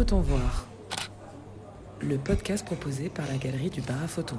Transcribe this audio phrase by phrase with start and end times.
[0.00, 0.66] Écoutons voir.
[2.00, 4.34] Le podcast proposé par la galerie du bar à photo.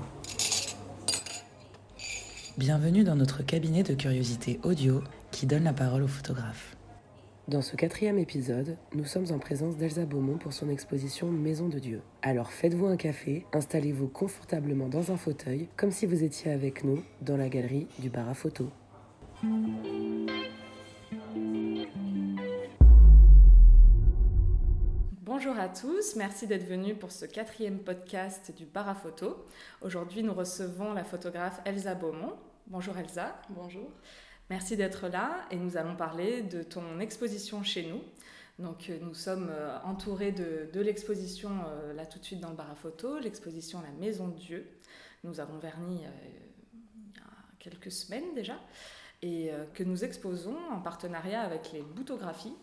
[2.58, 6.76] Bienvenue dans notre cabinet de curiosité audio qui donne la parole aux photographes.
[7.48, 11.78] Dans ce quatrième épisode, nous sommes en présence d'Elsa Beaumont pour son exposition Maison de
[11.78, 12.02] Dieu.
[12.24, 17.04] Alors faites-vous un café, installez-vous confortablement dans un fauteuil, comme si vous étiez avec nous
[17.22, 18.68] dans la galerie du bar à photo.
[25.44, 29.44] Bonjour à tous, merci d'être venus pour ce quatrième podcast du bar à photo.
[29.82, 32.36] Aujourd'hui, nous recevons la photographe Elsa Beaumont.
[32.68, 33.42] Bonjour Elsa.
[33.50, 33.90] Bonjour.
[34.52, 38.04] Merci d'être là et nous allons parler de ton exposition chez nous.
[38.64, 42.52] Donc euh, nous sommes euh, entourés de, de l'exposition euh, là tout de suite dans
[42.52, 44.70] le bar à photo, l'exposition La Maison de Dieu.
[45.24, 47.24] Nous avons verni il y a
[47.58, 48.60] quelques semaines déjà
[49.24, 52.54] et que nous exposons en partenariat avec les boutographies.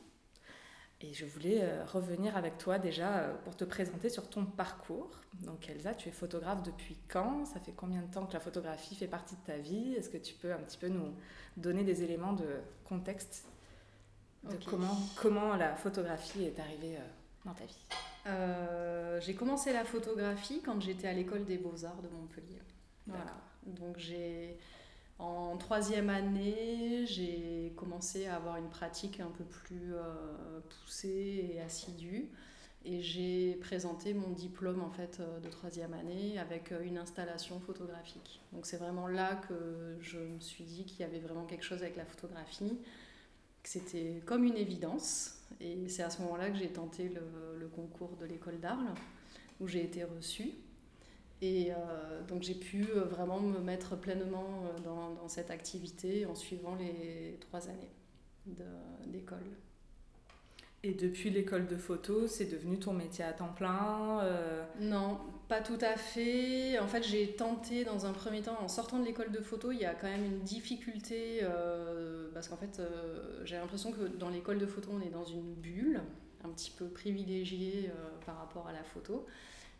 [1.00, 5.10] Et je voulais revenir avec toi déjà pour te présenter sur ton parcours.
[5.44, 7.44] Donc Elsa, tu es photographe depuis quand?
[7.44, 9.94] Ça fait combien de temps que la photographie fait partie de ta vie?
[9.94, 11.14] Est-ce que tu peux un petit peu nous
[11.56, 12.48] donner des éléments de
[12.84, 13.46] contexte
[14.42, 17.06] de comment, comment la photographie est arrivée euh,
[17.44, 17.78] dans ta vie?
[18.26, 22.60] Euh, j'ai commencé la photographie quand j'étais à l'école des beaux-arts de Montpellier.
[23.06, 23.36] Voilà.
[23.66, 24.58] Donc j'ai
[25.18, 31.60] en troisième année, j'ai commencé à avoir une pratique un peu plus euh, poussée et
[31.60, 32.30] assidue.
[32.84, 37.58] Et j'ai présenté mon diplôme en fait euh, de troisième année avec euh, une installation
[37.58, 38.40] photographique.
[38.52, 41.82] Donc c'est vraiment là que je me suis dit qu'il y avait vraiment quelque chose
[41.82, 42.78] avec la photographie,
[43.64, 45.40] que c'était comme une évidence.
[45.60, 48.94] Et c'est à ce moment-là que j'ai tenté le, le concours de l'école d'Arles,
[49.60, 50.52] où j'ai été reçue.
[51.40, 56.26] Et euh, donc j'ai pu euh, vraiment me mettre pleinement euh, dans, dans cette activité
[56.26, 57.92] en suivant les trois années
[58.46, 58.64] de-
[59.06, 59.38] d'école.
[60.84, 65.60] Et depuis l'école de photo, c'est devenu ton métier à temps plein euh, Non, pas
[65.60, 66.78] tout à fait.
[66.78, 69.78] En fait, j'ai tenté dans un premier temps, en sortant de l'école de photo, il
[69.80, 72.80] y a quand même une difficulté euh, parce qu'en fait,
[73.44, 76.00] j'ai l'impression que dans l'école de photo, on est dans une bulle
[76.44, 77.90] un petit peu privilégiée
[78.24, 79.26] par rapport à la photo.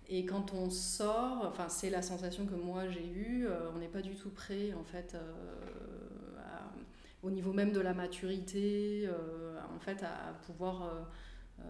[0.09, 3.89] Et quand on sort, enfin, c'est la sensation que moi j'ai eue, euh, on n'est
[3.89, 5.15] pas du tout prêt en fait.
[5.15, 6.73] euh, à-
[7.23, 11.03] au niveau même de la maturité, euh, en fait, à pouvoir euh,
[11.61, 11.63] euh,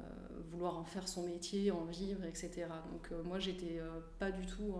[0.50, 2.82] vouloir en faire son métier, en vivre, etc.
[2.92, 3.80] Donc moi, j'étais
[4.18, 4.74] pas du tout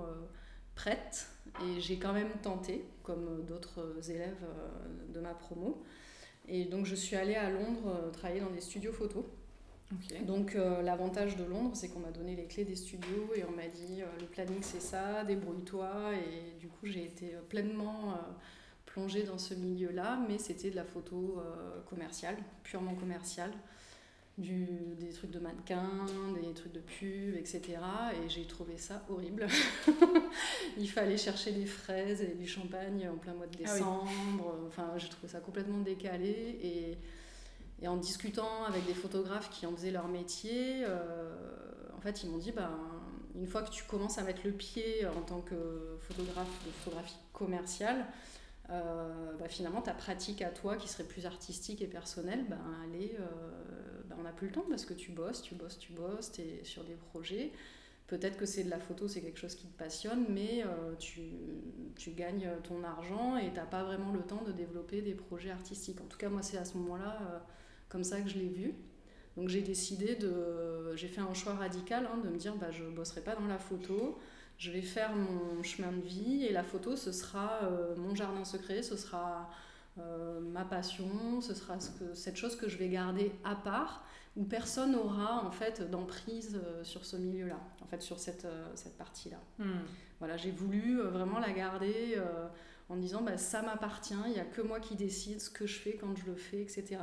[0.74, 1.28] prête
[1.64, 4.44] et j'ai quand même tenté, comme d'autres élèves
[5.12, 5.82] de ma promo.
[6.48, 9.24] Et donc je suis allée à Londres travailler dans des studios photos.
[10.26, 13.52] Donc euh, l'avantage de Londres, c'est qu'on m'a donné les clés des studios et on
[13.52, 16.12] m'a dit euh, le planning c'est ça, débrouille-toi.
[16.14, 18.16] Et du coup j'ai été euh, pleinement euh,
[18.84, 21.40] plongée dans ce milieu-là, mais c'était de la photo
[21.88, 23.52] commerciale, purement commerciale,
[24.38, 24.66] du,
[24.98, 26.06] des trucs de mannequins,
[26.42, 27.60] des trucs de pub, etc.
[28.14, 29.46] Et j'ai trouvé ça horrible.
[30.78, 33.78] Il fallait chercher des fraises et du champagne en plein mois de Ah oui.
[33.78, 34.54] décembre.
[34.68, 36.98] Enfin, j'ai trouvé ça complètement décalé et
[37.80, 41.32] et en discutant avec des photographes qui en faisaient leur métier, euh,
[41.96, 42.70] en fait, ils m'ont dit, ben,
[43.36, 47.18] une fois que tu commences à mettre le pied en tant que photographe de photographie
[47.32, 48.04] commerciale,
[48.68, 52.58] bah, finalement, ta pratique à toi, qui serait plus artistique et personnelle, ben,
[52.92, 53.20] euh,
[54.18, 56.64] on n'a plus le temps parce que tu bosses, tu bosses, tu bosses, tu es
[56.64, 57.52] sur des projets.
[58.08, 60.64] Peut-être que c'est de la photo, c'est quelque chose qui te passionne, mais
[60.98, 61.20] tu,
[61.94, 65.50] tu gagnes ton argent et tu n'as pas vraiment le temps de développer des projets
[65.50, 66.00] artistiques.
[66.00, 67.44] En tout cas, moi, c'est à ce moment-là
[67.88, 68.74] comme ça que je l'ai vu.
[69.36, 70.94] Donc j'ai décidé de...
[70.96, 73.46] J'ai fait un choix radical hein, de me dire, bah, je ne bosserai pas dans
[73.46, 74.18] la photo,
[74.56, 78.44] je vais faire mon chemin de vie et la photo, ce sera euh, mon jardin
[78.44, 79.48] secret, ce sera
[79.98, 84.04] euh, ma passion, ce sera ce que, cette chose que je vais garder à part,
[84.36, 88.96] où personne n'aura en fait d'emprise euh, sur ce milieu-là, en fait sur cette, cette
[88.96, 89.38] partie-là.
[89.58, 89.80] Hmm.
[90.18, 92.48] Voilà, j'ai voulu vraiment la garder euh,
[92.88, 95.66] en me disant bah, ça m'appartient, il n'y a que moi qui décide ce que
[95.66, 96.98] je fais quand je le fais, etc.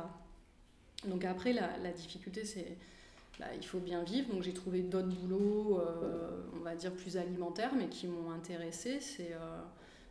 [1.06, 2.76] Donc après, la, difficulté, c'est
[3.38, 4.32] bah, il faut bien vivre.
[4.32, 9.00] Donc j'ai trouvé d'autres boulots, euh, on va dire plus alimentaires, mais qui m'ont intéressée.
[9.20, 9.62] Euh,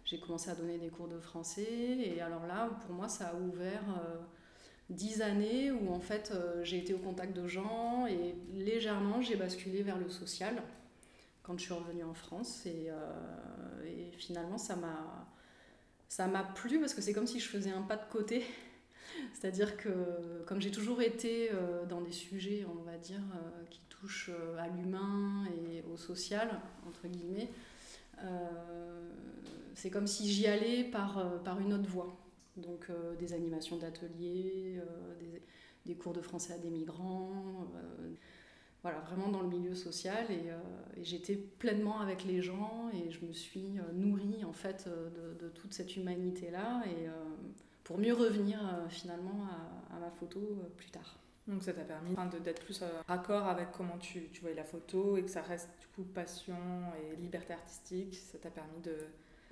[0.05, 1.97] j'ai commencé à donner des cours de français.
[1.97, 4.17] Et alors là, pour moi, ça a ouvert euh,
[4.89, 9.35] dix années où en fait euh, j'ai été au contact de gens et légèrement j'ai
[9.35, 10.61] basculé vers le social
[11.41, 12.65] quand je suis revenue en France.
[12.67, 14.75] Et, euh, et finalement, ça
[16.27, 18.45] m'a plu parce que c'est comme si je faisais un pas de côté.
[19.33, 19.89] C'est-à-dire que
[20.45, 24.57] comme j'ai toujours été euh, dans des sujets, on va dire, euh, qui touchent euh,
[24.57, 27.49] à l'humain et au social, entre guillemets,
[29.73, 32.17] c'est comme si j'y allais par, par une autre voie.
[32.55, 32.87] Donc
[33.19, 34.79] des animations d'ateliers,
[35.19, 35.41] des,
[35.85, 37.67] des cours de français à des migrants.
[38.81, 40.49] voilà, vraiment dans le milieu social et,
[41.03, 44.87] j'étais pleinement avec les gens et je me suis nourrie en fait
[45.37, 47.09] de, toute cette humanité là et
[47.85, 48.59] pour mieux revenir
[48.89, 49.47] finalement
[49.95, 50.39] à, ma photo
[50.75, 51.17] plus tard.
[51.47, 55.23] Donc ça t'a permis d'être plus raccord avec comment tu, tu voyais la photo et
[55.23, 56.57] que ça reste du coup passion
[56.99, 58.15] et liberté artistique.
[58.15, 58.97] Ça t'a permis de...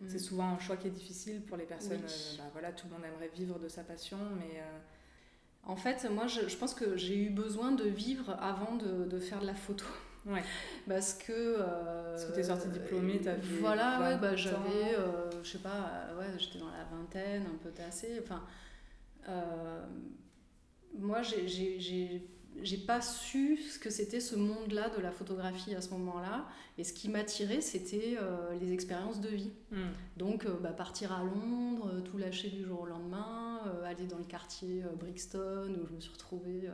[0.07, 0.19] C'est mm.
[0.19, 2.01] souvent un choix qui est difficile pour les personnes.
[2.03, 4.59] Euh, bah, voilà, tout le monde aimerait vivre de sa passion, mais...
[4.59, 4.79] Euh,
[5.65, 9.19] en fait, moi, je, je pense que j'ai eu besoin de vivre avant de, de
[9.19, 9.86] faire de la photo.
[10.25, 10.43] Ouais.
[10.87, 11.31] Parce que.
[11.31, 13.59] Euh, Parce que t'es sortie diplômée, t'as vu.
[13.59, 14.95] Voilà, ouais, bah, j'avais,
[15.43, 18.21] je sais pas, ouais, j'étais dans la vingtaine, un peu tassée.
[18.21, 18.41] Enfin,
[20.97, 22.27] moi, j'ai
[22.61, 26.45] j'ai pas su ce que c'était ce monde-là de la photographie à ce moment-là.
[26.77, 29.51] Et ce qui m'attirait, c'était euh, les expériences de vie.
[29.71, 29.91] Hmm.
[30.17, 34.17] Donc, euh, bah, partir à Londres, euh, tout lâcher du jour au lendemain, aller dans
[34.17, 36.69] le quartier Brixton, où je me suis retrouvée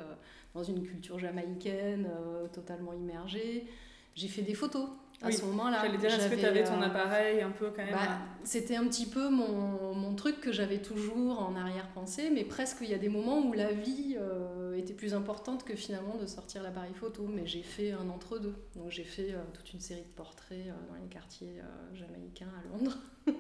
[0.54, 2.10] dans une culture jamaïcaine,
[2.52, 3.68] totalement immergée.
[4.16, 4.90] J'ai fait des photos
[5.22, 5.80] à ce moment-là.
[5.82, 8.88] J'allais dire, est-ce que tu avais ton appareil un peu quand même bah, C'était un
[8.88, 12.98] petit peu mon, mon truc que j'avais toujours en arrière-pensée, mais presque il y a
[12.98, 17.28] des moments où la vie euh, était plus importante que finalement de sortir l'appareil photo.
[17.28, 18.56] Mais j'ai fait un entre-deux.
[18.76, 21.62] Donc j'ai fait euh, toute une série de portraits euh, dans les quartiers
[21.94, 22.98] jamaïcains à Londres.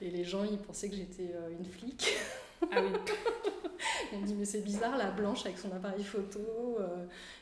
[0.00, 2.14] Et les gens, ils pensaient que j'étais une flic.
[2.72, 2.90] Ah oui.
[4.14, 6.78] on dit mais c'est bizarre la blanche avec son appareil photo,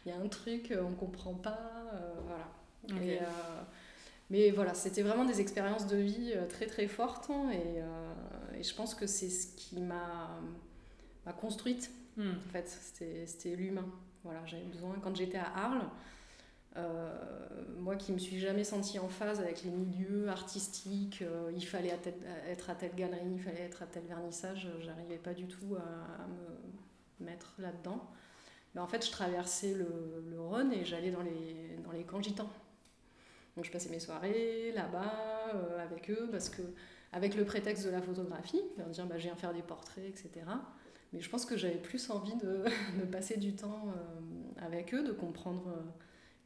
[0.05, 1.91] il y a un truc, on comprend pas,
[2.27, 2.49] voilà.
[2.93, 3.63] Euh,
[4.31, 8.59] mais voilà, c'était vraiment des expériences de vie euh, très très fortes hein, et, euh,
[8.59, 10.31] et, je pense que c'est ce qui m'a
[11.41, 11.91] construite.
[12.17, 12.33] Hmm.
[12.47, 12.69] En fait,
[13.27, 13.87] c'était l'humain.
[14.25, 14.97] Voilà, j'avais besoin.
[15.03, 15.85] Quand j'étais à Arles,
[17.79, 21.25] moi qui me suis jamais sentie en phase avec les milieux artistiques,
[21.55, 21.97] il fallait
[22.49, 26.27] être à telle galerie, il fallait être à tel vernissage, j'arrivais pas du tout à,
[26.27, 28.11] me mettre là-dedans.
[28.75, 32.51] Mais en fait, je traversais le, Rhône et j'allais dans les, dans les camps gitans.
[33.57, 36.63] Donc je passais mes soirées là-bas euh, avec eux parce que
[37.13, 40.45] avec le prétexte de la photographie, leur dire bah, je viens faire des portraits, etc.
[41.13, 42.65] Mais je pense que j'avais plus envie de,
[43.01, 45.81] de, passer du temps euh, avec eux, de comprendre euh,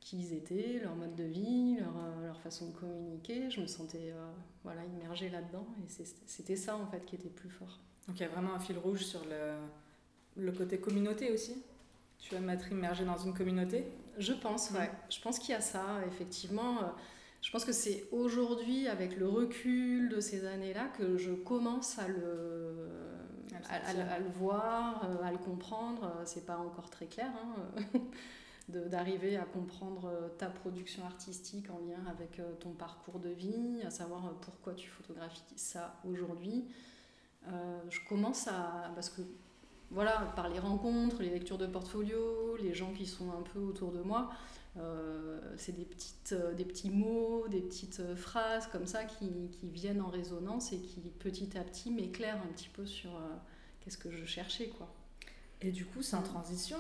[0.00, 3.50] qui ils étaient, leur mode de vie, leur, leur façon de communiquer.
[3.50, 4.14] Je me sentais
[4.64, 7.80] voilà, immergée là-dedans et c'était ça en fait qui était plus fort.
[8.08, 9.56] Donc il y a vraiment un fil rouge sur le,
[10.36, 11.62] le côté communauté aussi
[12.18, 13.84] Tu aimes être immergée dans une communauté?
[14.18, 14.90] Je pense, ouais.
[15.08, 16.82] Je pense qu'il y a ça, effectivement.
[16.82, 16.86] Euh,
[17.42, 22.06] je pense que c'est aujourd'hui, avec le recul de ces années-là, que je commence à
[22.08, 22.88] le,
[23.69, 26.05] à, le voir, euh, à le comprendre.
[26.05, 27.31] Euh, c'est pas encore très clair.
[27.94, 27.99] Hein,
[28.69, 30.08] d'arriver à comprendre
[30.38, 35.43] ta production artistique en lien avec ton parcours de vie, à savoir pourquoi tu photographies
[35.56, 36.69] ça aujourd'hui.
[37.49, 38.93] je commence à...
[38.94, 39.23] Parce que
[39.91, 43.91] voilà, par les rencontres, les lectures de portfolio, les gens qui sont un peu autour
[43.91, 44.59] de moi, euh,
[45.56, 49.69] c'est des, petites, euh, des petits mots, des petites euh, phrases comme ça qui, qui
[49.69, 53.11] viennent en résonance et qui petit à petit m'éclairent un petit peu sur
[53.81, 54.69] qu'est-ce que je cherchais.
[54.69, 54.93] quoi.
[55.61, 56.78] Et du coup, sans transition,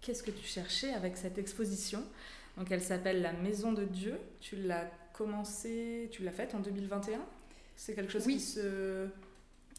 [0.00, 2.04] qu'est-ce que tu cherchais avec cette exposition?
[2.56, 4.18] Donc elle s'appelle La Maison de Dieu.
[4.40, 7.20] Tu l'as commencé, tu l'as faite en 2021
[7.76, 9.08] C'est quelque chose qui, se,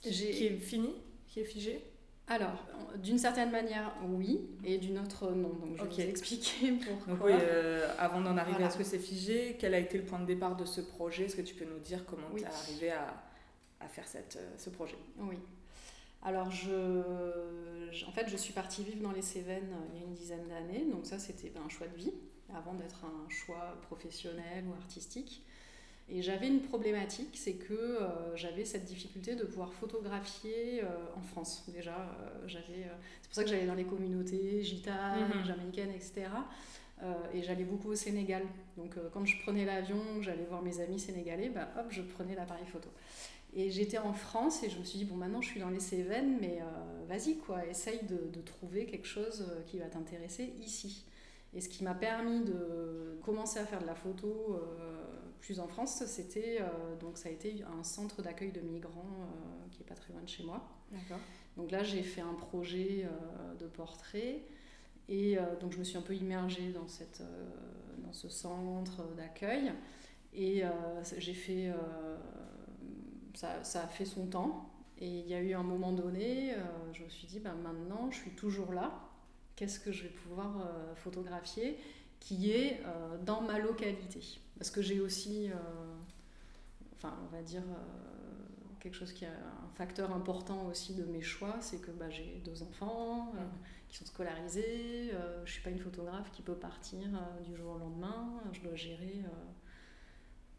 [0.01, 0.93] qui est fini,
[1.27, 1.83] qui est figé?
[2.31, 5.49] Alors, d'une certaine manière, oui, et d'une autre, non.
[5.49, 6.71] Donc, je vais vous expliquer
[7.05, 7.25] pourquoi.
[7.27, 10.19] oui, euh, avant d'en arriver à ce que c'est figé, quel a été le point
[10.19, 11.25] de départ de ce projet?
[11.25, 13.21] Est-ce que tu peux nous dire comment tu es arrivé à,
[13.81, 14.97] à faire cette, euh, ce projet?
[15.19, 15.37] Oui.
[16.23, 16.69] Alors, je,
[18.07, 20.47] en fait, je suis partie vivre dans les Cévennes euh, il y a une dizaine
[20.47, 20.85] d'années.
[20.89, 22.13] Donc, ça, c'était un choix de vie,
[22.55, 25.43] avant d'être un choix professionnel ou artistique.
[26.13, 31.21] Et j'avais une problématique, c'est que euh, j'avais cette difficulté de pouvoir photographier euh, en
[31.21, 31.63] France.
[31.69, 32.85] Déjà, euh, j'avais,
[33.21, 35.45] c'est pour ça que j'allais dans les communautés gitanes, mhm.
[35.45, 36.27] jamaïcaines, etc.
[37.33, 38.43] et j'allais beaucoup au Sénégal.
[38.77, 42.65] Donc quand je prenais l'avion, j'allais voir mes amis sénégalais, bah, hop, je prenais l'appareil
[42.65, 42.89] photo.
[43.53, 45.79] Et j'étais en France et je me suis dit, bon, maintenant je suis dans les
[45.79, 46.59] Cévennes, mais
[47.07, 51.03] vas-y, quoi, essaye de, de, trouver quelque chose qui va t'intéresser ici.
[51.53, 54.59] Et ce qui m'a permis de commencer à faire de la photo
[55.41, 59.67] plus en France, c'était euh, donc ça a été un centre d'accueil de migrants euh,
[59.71, 60.63] qui est pas très loin de chez moi.
[61.57, 64.43] Donc là, j'ai fait un projet euh, de portrait.
[65.09, 67.21] Et donc je me suis un peu immergée dans cette
[67.97, 69.73] dans ce centre d'accueil.
[70.33, 70.63] Et
[71.17, 71.69] j'ai fait
[73.33, 74.69] ça, ça, a fait son temps.
[74.99, 76.55] Et il y a eu un moment donné,
[76.93, 79.10] je me suis dit bah, maintenant je suis toujours là,
[79.55, 81.77] qu'est-ce que je vais pouvoir photographier
[82.19, 82.81] qui est
[83.25, 85.55] dans ma localité parce que j'ai aussi, euh,
[86.93, 91.23] enfin, on va dire, euh, quelque chose qui est un facteur important aussi de mes
[91.23, 93.39] choix, c'est que bah, j'ai deux enfants euh,
[93.89, 97.73] qui sont scolarisés, euh, je suis pas une photographe qui peut partir euh, du jour
[97.73, 99.23] au lendemain, je dois gérer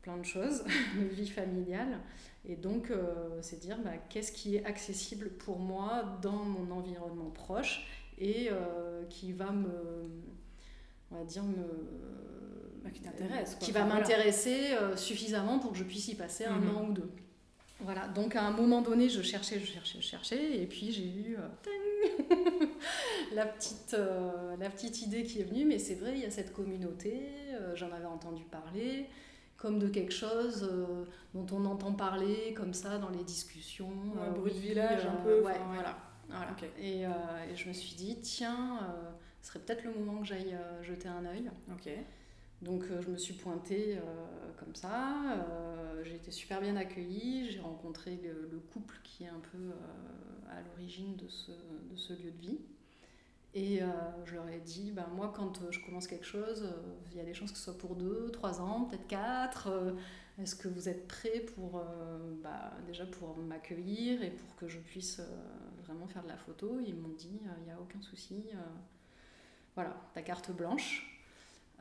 [0.02, 0.64] plein de choses,
[0.98, 2.00] de vie familiale.
[2.44, 2.92] Et donc,
[3.40, 7.86] c'est dire bah, qu'est-ce qui est accessible pour moi dans mon environnement proche
[8.22, 8.50] et
[9.10, 9.68] qui va me,
[11.10, 11.56] on va dire, me
[12.82, 13.56] bah, qui t'intéresse.
[13.60, 16.76] Qui va m'intéresser suffisamment pour que je puisse y passer un mhm.
[16.76, 17.10] an ou deux.
[17.84, 21.04] Voilà, donc à un moment donné, je cherchais, je cherchais, je cherchais, et puis j'ai
[21.04, 22.36] eu euh,
[23.34, 26.30] la, petite, euh, la petite idée qui est venue, mais c'est vrai, il y a
[26.30, 29.06] cette communauté, euh, j'en avais entendu parler,
[29.56, 30.68] comme de quelque chose
[31.34, 33.92] dont on entend parler comme ça dans les discussions.
[34.20, 35.40] Un bruit de village un peu.
[35.40, 35.96] Ouais, voilà.
[36.34, 36.56] Voilà.
[36.78, 38.80] Et, et, je me suis dit, tiens,
[39.40, 41.50] ce serait peut-être le moment que j'aille jeter un œil.
[42.62, 43.98] Donc je me suis pointée
[44.62, 45.36] comme ça.
[45.36, 47.50] Euh, j'ai été super bien accueillie.
[47.50, 52.12] J'ai rencontré le, couple qui est un peu euh, à l'origine de ce, de ce,
[52.12, 52.58] lieu de vie.
[53.54, 53.86] Et euh,
[54.24, 56.72] je leur ai dit, ben, moi, quand je commence quelque chose,
[57.10, 59.68] il y a des chances que ce soit pour deux, trois ans, peut-être quatre.
[60.40, 61.84] Est-ce que vous êtes prêts pour,
[62.42, 65.20] bah, déjà pour m'accueillir et pour que je puisse
[65.92, 68.44] vraiment faire de la photo Ils m'ont dit, il n'y a aucun souci.
[69.74, 71.12] voilà, ta carte blanche.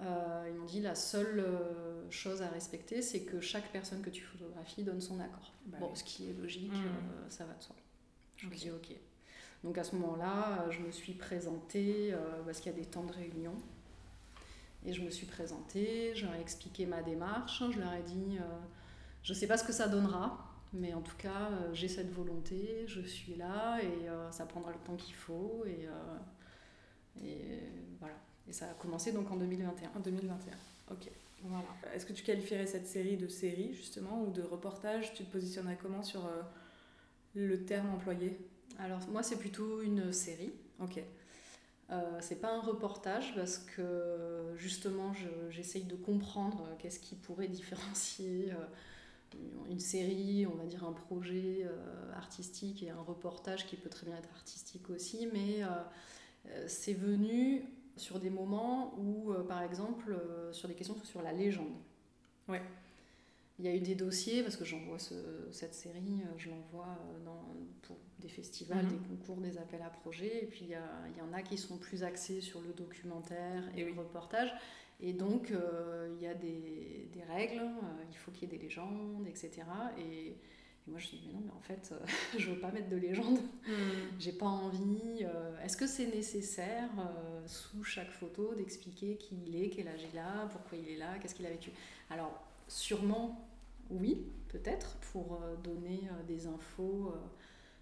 [0.04, 4.10] Euh, ils m'ont dit la seule euh, chose à respecter, c'est que chaque personne que
[4.10, 5.54] tu photographies donne son accord.
[5.68, 6.86] Bah bon, ce qui est logique, mmh.
[6.86, 7.76] euh, ça va de soi.
[8.38, 8.96] Je me dis ok.
[9.64, 12.16] Donc à ce moment-là, je me suis présentée
[12.46, 13.54] parce qu'il y a des temps de réunion.
[14.84, 18.40] Et je me suis présentée, je leur ai expliqué ma démarche, je leur ai dit
[19.22, 22.86] je ne sais pas ce que ça donnera, mais en tout cas, j'ai cette volonté,
[22.88, 25.66] je suis là et ça prendra le temps qu'il faut.
[25.68, 25.88] Et,
[27.24, 27.60] et
[28.00, 28.16] voilà.
[28.48, 29.92] Et ça a commencé donc en 2021.
[29.96, 30.54] En 2021,
[30.92, 31.10] ok.
[31.44, 31.66] Voilà.
[31.96, 35.14] Est-ce que tu qualifierais cette série de série justement ou de reportage?
[35.14, 36.42] Tu te positionnerais comment sur euh,
[37.36, 38.38] le terme employé?
[38.80, 40.52] Alors moi c'est plutôt une série.
[40.80, 41.02] Ok.
[41.90, 45.14] Euh, c'est pas un reportage parce que justement
[45.50, 48.66] j'essaye de comprendre qu'est-ce qui pourrait différencier euh,
[49.70, 54.06] une série, on va dire un projet euh, artistique et un reportage qui peut très
[54.06, 55.62] bien être artistique aussi, mais
[56.68, 57.64] c'est venu
[58.02, 61.76] sur des moments où, euh, par exemple, euh, sur des questions sur la légende.
[62.48, 62.62] Ouais.
[63.60, 64.98] Il y a eu des dossiers, parce que j'envoie
[65.52, 66.98] cette série, euh, je l'envoie
[67.84, 68.90] pour des festivals, mhm.
[68.90, 70.78] des concours, des appels à projets, et puis il y,
[71.12, 74.52] il y, en a qui sont plus axés sur le documentaire et, le reportage.
[75.02, 77.62] Et donc, il y a des, des règles,
[78.10, 79.64] il faut qu'il y ait des légendes, etc.
[79.98, 80.36] Et,
[80.88, 82.06] et moi, je me dis, mais non, mais en fait, euh,
[82.38, 83.40] je veux pas mettre de légende.
[83.68, 83.72] Mm.
[84.20, 85.20] J'ai pas envie.
[85.22, 90.02] Euh, est-ce que c'est nécessaire, euh, sous chaque photo, d'expliquer qui il est, quel âge
[90.12, 91.72] il a, pourquoi il est là, qu'est-ce qu'il a vécu?
[92.10, 93.48] Alors, sûrement,
[93.92, 97.14] oui, peut-être, pour donner des infos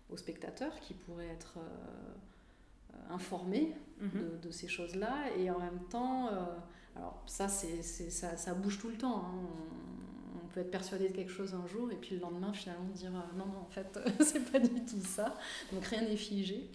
[0.10, 1.60] aux spectateurs qui pourraient être
[3.10, 3.72] informés
[4.02, 4.40] mm-hmm.
[4.42, 5.36] de, ces choses-là.
[5.38, 6.30] Et en même temps,
[7.00, 9.24] alors ça, c'est, ça, ça, bouge tout le temps.
[9.25, 9.48] Hein
[10.50, 13.12] on peut être persuadé de quelque chose un jour et puis le lendemain finalement dire
[13.15, 15.36] euh, non, non, en fait, c'est pas du tout ça.
[15.72, 16.70] Donc rien n'est figé.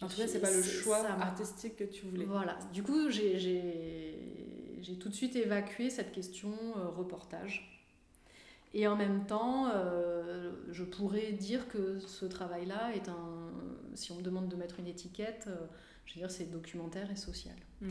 [0.00, 2.24] En tout cas, c'est pas le choix artistique que tu voulais.
[2.24, 2.58] Voilà.
[2.72, 4.16] Du coup, j'ai
[5.00, 7.74] tout de suite évacué cette question euh, reportage.
[8.74, 13.50] Et en même temps, euh, je pourrais dire que ce travail-là est un.
[13.94, 15.48] Si on me demande de mettre une étiquette,
[16.04, 17.56] je veux dire, c'est documentaire et social.
[17.80, 17.90] Mhm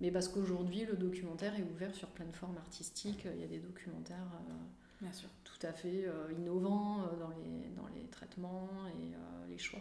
[0.00, 3.26] mais parce qu'aujourd'hui, le documentaire est ouvert sur plein de formes artistiques.
[3.34, 4.52] Il y a des documentaires euh,
[5.00, 5.28] Bien sûr.
[5.44, 9.14] tout à fait euh, innovants euh, dans, les, dans les traitements et
[9.48, 9.80] les choix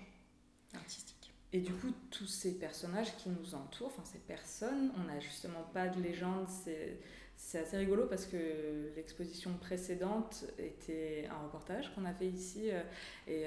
[0.74, 1.34] artistiques.
[1.52, 5.64] Et du coup, tous ces personnages qui nous entourent, enfin ces personnes, on n'a justement
[5.74, 7.00] pas de légende, c'est,
[7.38, 12.70] c'est assez rigolo parce que l'exposition précédente était un reportage qu'on a fait ici
[13.28, 13.46] et,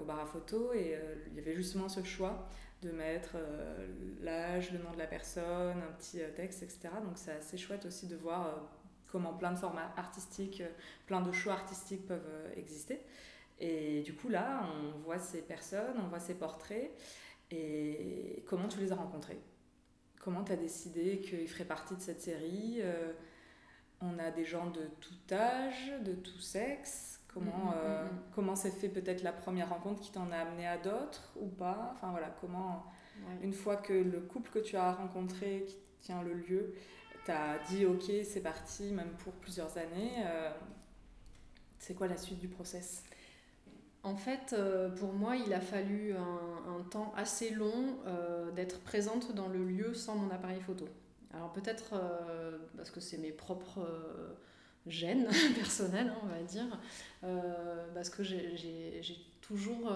[0.00, 0.98] au bar à photo et
[1.30, 2.48] il y avait justement ce choix
[2.82, 3.86] de mettre euh,
[4.22, 6.88] l'âge, le nom de la personne, un petit euh, texte, etc.
[7.04, 8.52] Donc c'est assez chouette aussi de voir euh,
[9.08, 10.62] comment plein de formats artistiques,
[11.06, 13.00] plein de choix artistiques peuvent exister.
[13.58, 16.90] Et du coup là, on voit ces personnes, on voit ces portraits,
[17.50, 19.40] et comment tu les as rencontrés?
[20.20, 22.80] Comment tu as décidé qu'ils feraient partie de cette série?
[24.00, 27.19] On a des gens de tout âge, de tout sexe.
[27.32, 30.38] Comment, mm, mm, euh, mm, comment s'est fait peut-être la première rencontre qui t'en a
[30.38, 31.90] amené à d'autres ou pas?
[31.94, 32.84] Enfin voilà, comment,
[33.42, 36.74] une fois que le couple que tu as rencontré, qui tient le lieu,
[37.24, 40.50] t'as dit ok, c'est parti, même pour plusieurs années, euh,
[41.78, 43.04] c'est quoi la suite du process?
[44.02, 47.98] En fait, euh, pour moi, il a fallu un, un temps assez long
[48.56, 50.88] d'être présente dans le lieu sans mon appareil photo.
[51.32, 51.94] Alors peut-être
[52.76, 53.86] parce que c'est mes propres
[54.86, 56.80] gêne personnelle, hein, on va dire,
[57.94, 59.92] parce que j'ai toujours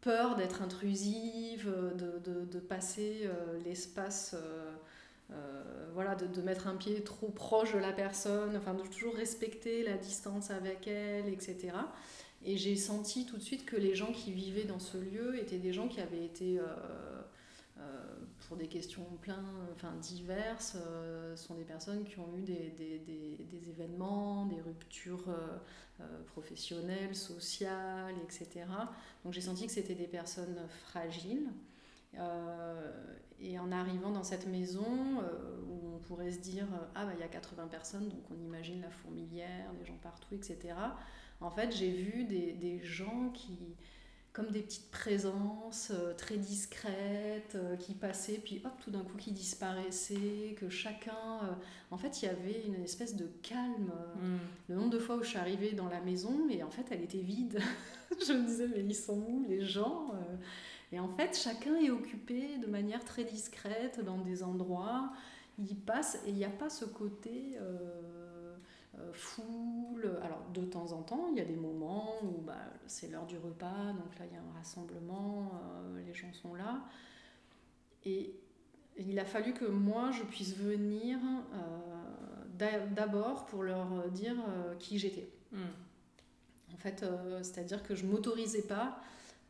[0.00, 3.28] peur d'être intrusive, de, de, de passer
[3.64, 4.34] l'espace
[5.32, 5.62] euh,
[5.94, 9.96] voilà, de, mettre un pied trop proche de la personne, enfin de toujours respecter la
[9.96, 11.72] distance avec elle, etc.
[12.44, 15.58] Et j'ai senti tout de suite que les gens qui vivaient dans ce lieu étaient
[15.58, 16.64] des gens qui avaient été, euh,
[17.78, 17.82] euh,
[18.50, 19.44] pour des questions plein,
[19.76, 20.76] enfin diverses,
[21.36, 25.32] sont des personnes qui ont eu des, des, des, des événements, des ruptures
[26.26, 28.66] professionnelles, sociales, etc.
[29.24, 31.48] Donc j'ai senti que c'était des personnes fragiles.
[32.18, 37.06] Euh, et en arrivant dans cette maison, euh, où on pourrait se dire, euh, ah
[37.06, 40.58] bah il y a 80 personnes, donc on imagine la fourmilière, des gens partout, etc.
[41.40, 43.56] En fait, j'ai vu des, des, gens qui,
[44.32, 50.54] comme des petites présences très discrètes, qui passaient, puis hop, tout d'un coup qui disparaissaient,
[50.56, 51.58] que chacun...
[51.90, 53.92] en fait, il y avait une espèce de calme.
[54.22, 54.36] Mm.
[54.68, 57.02] Le nombre de fois où je suis arrivée dans la maison, et en fait, elle
[57.02, 57.60] était vide.
[58.26, 60.14] je me disais, mais ils sont où les gens
[60.92, 65.12] et en fait, chacun est occupé de manière très discrète dans des endroits.
[65.58, 67.58] Il passe et il n'y a pas ce côté
[68.98, 70.18] euh, euh, foule.
[70.22, 72.56] Alors, de temps en temps, il y a des moments où bah,
[72.86, 76.54] c'est l'heure du repas, donc là, il y a un rassemblement, euh, les gens sont
[76.54, 76.82] là.
[78.04, 78.34] Et
[78.96, 81.18] il a fallu que moi, je puisse venir
[82.90, 84.36] d'abord pour leur dire
[84.78, 85.30] qui j'étais.
[85.52, 86.74] Hmm.
[86.74, 87.04] En fait,
[87.42, 89.00] c'est-à-dire que je m'autorisais pas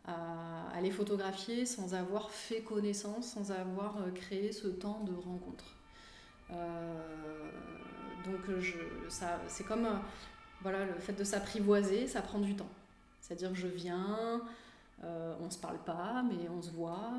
[0.06, 5.76] à, les photographier sans avoir fait connaissance, sans avoir euh, créé ce temps de rencontre.
[6.52, 7.00] Euh,
[8.24, 9.96] donc je, ça, c'est comme euh,
[10.62, 12.70] voilà, le fait de s'apprivoiser, ça prend du temps.
[13.20, 14.40] C'est-à-dire je viens,
[15.02, 17.12] on ne se parle pas, mais on se voit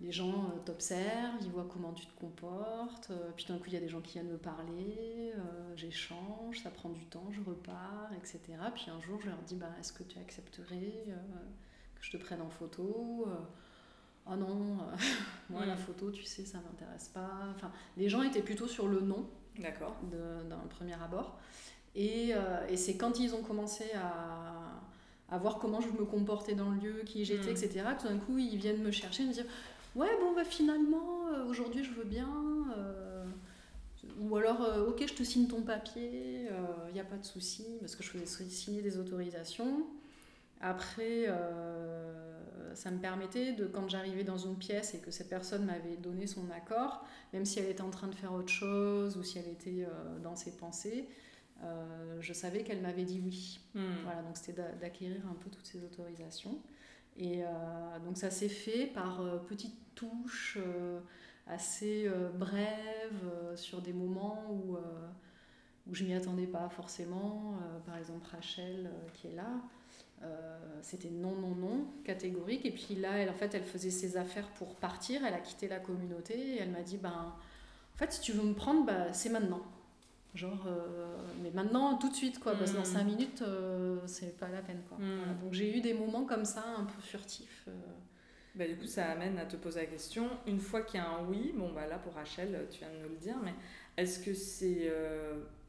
[0.00, 3.72] les gens euh, t'observent, ils voient comment tu te comportes, euh, puis d'un coup il
[3.72, 7.40] y a des gens qui viennent me parler, euh, j'échange, ça prend du temps, je
[7.40, 8.40] repars, etc.
[8.74, 11.04] Puis un jour je leur dis bah, est-ce que tu accepterais
[11.96, 13.26] que je te prenne en photo
[14.30, 14.78] Oh non,
[15.50, 17.48] moi la photo tu sais ça m'intéresse pas.
[17.54, 21.36] Enfin, les gens étaient plutôt sur le non d'un premier abord.
[21.94, 22.32] Et,
[22.68, 26.78] et c'est quand ils ont commencé à, à voir comment je me comportais dans le
[26.78, 27.56] lieu, qui j'étais, mm.
[27.56, 27.84] etc.
[28.00, 29.46] Tout d'un coup, ils viennent me chercher, me dire
[29.98, 32.28] ouais bon bah finalement euh, aujourd'hui je veux bien
[32.76, 33.24] euh,
[34.20, 36.48] ou alors euh, ok je te signe ton papier
[36.88, 39.86] il n'y a pas de souci parce que je faisais signer des autorisations
[40.60, 41.26] après
[42.74, 46.26] ça me permettait de quand j'arrivais dans une pièce et que cette personne m'avait donné
[46.26, 49.48] son accord même si elle était en train de faire autre chose ou si elle
[49.48, 49.86] était
[50.22, 51.08] dans ses pensées
[52.20, 53.60] je savais qu'elle m'avait dit oui.
[53.74, 54.02] Hmm.
[54.04, 56.60] Voilà, donc c'était d'acquérir un peu toutes ces autorisations.
[57.18, 57.48] Et euh,
[58.04, 61.00] donc ça s'est fait par euh, petites touches euh,
[61.48, 64.76] assez brèves sur des moments où,
[65.86, 67.54] où je m'y attendais pas forcément.
[67.86, 69.48] par exemple Rachel qui est là.
[70.82, 72.64] C'était non, non, non, catégorique.
[72.64, 75.24] Et puis là, elle, en fait, elle faisait ses affaires pour partir.
[75.24, 77.34] Elle a quitté la communauté et elle m'a dit ben,
[77.94, 79.62] En fait, si tu veux me prendre, bah, c'est maintenant.
[80.34, 83.06] Genre, euh, mais maintenant, tout de suite, quoi, parce que dans 5 mm.
[83.06, 84.98] minutes, euh, c'est pas la peine, quoi.
[84.98, 85.40] Mm.
[85.42, 87.64] Donc j'ai eu des moments comme ça, un peu furtifs.
[87.66, 87.72] Euh.
[88.54, 91.08] Bah, du coup, ça amène à te poser la question, une fois qu'il y a
[91.08, 93.54] un oui, bon, bah là, pour Rachel, tu viens de nous le dire, mais
[93.98, 94.90] est-ce que c'est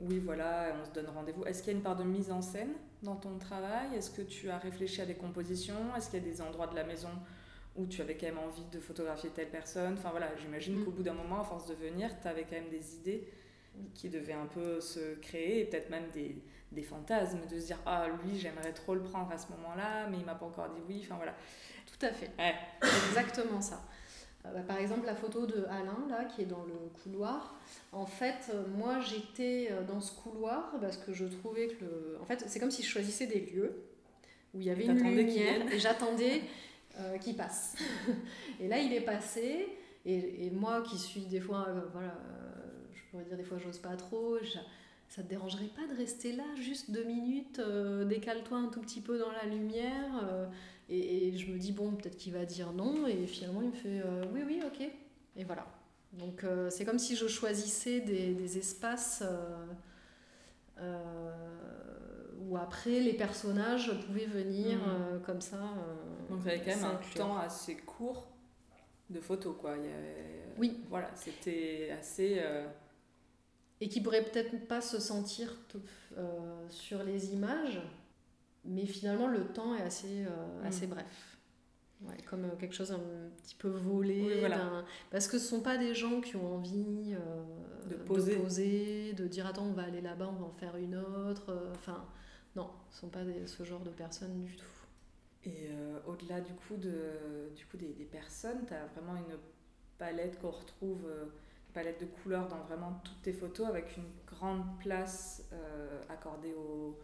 [0.01, 2.41] oui, voilà, on se donne rendez-vous Est-ce qu'il y a une part de mise en
[2.41, 2.71] scène
[3.03, 3.95] dans ton travail?
[3.95, 5.93] Est-ce que tu as réfléchi à des compositions?
[5.97, 7.09] Est-ce qu'il y a des endroits de la maison
[7.75, 9.95] où tu avais quand même envie de photographier telle personne?
[9.97, 10.85] Enfin voilà, j'imagine mm.
[10.85, 13.27] qu'au bout d'un moment, à force de venir, tu avais quand même des idées
[13.93, 17.79] qui devait un peu se créer, et peut-être même des, des, fantasmes, de se dire
[17.85, 20.81] Ah, lui, j'aimerais trop le prendre à ce moment-là, mais il m'a pas encore dit
[20.87, 21.01] oui.
[21.03, 21.35] Enfin voilà.
[21.85, 22.31] Tout à fait.
[23.09, 23.81] Exactement ça.
[24.45, 27.55] Euh, bah, par exemple, la photo de Alain, là, qui est dans le couloir.
[27.91, 32.17] En fait, euh, moi, j'étais euh, dans ce couloir parce que je trouvais que le.
[32.21, 33.83] En fait, c'est comme si je choisissais des lieux
[34.53, 36.41] où il y avait une lumière et j'attendais
[37.21, 37.75] qu'il passe.
[38.59, 39.67] et là, il est passé.
[40.05, 42.17] Et, et, moi qui suis des fois, voilà,
[42.93, 44.37] je pourrais dire des fois j'ose pas trop.
[45.09, 49.01] ça te dérangerait pas de rester là juste deux minutes, euh, décale-toi un tout petit
[49.01, 50.23] peu dans la lumière.
[50.23, 50.45] Euh,
[50.89, 53.07] et, je me dis, bon, peut-être qu'il va dire non.
[53.07, 54.81] Et finalement, il me fait, euh, oui, oui, ok.
[55.35, 55.65] Et voilà.
[56.13, 59.23] Donc c'est comme si je choisissais des, des espaces
[62.41, 65.21] où après les personnages pouvaient venir mmh.
[65.23, 65.59] comme ça.
[66.27, 68.27] Donc il y avait quand même un temps assez court
[69.11, 69.75] de photos, quoi.
[70.57, 70.83] Oui.
[70.89, 72.41] Voilà, c'était assez
[73.81, 75.55] et qui pourrait peut-être pas se sentir
[76.17, 77.81] euh, sur les images,
[78.69, 80.65] mais finalement le temps est assez, euh, mm.
[80.65, 81.37] assez bref.
[82.01, 83.01] Ouais, comme euh, quelque chose un
[83.43, 84.47] petit peu volé.
[85.11, 87.13] Parce que ce ne sont pas des gens qui ont envie
[87.89, 89.13] de, poser.
[89.13, 91.71] de, dire attends, on va aller là-bas, on va en faire une autre.
[91.75, 92.05] Enfin,
[92.55, 94.65] non, ce ne sont pas ce genre de personnes du tout.
[95.43, 95.69] Et
[96.07, 99.37] au-delà du coup, de, du coup des, des personnes, tu as vraiment une
[99.97, 101.05] palette qu'on retrouve
[101.73, 106.97] palette de couleurs dans vraiment toutes tes photos avec une grande place euh, accordée au,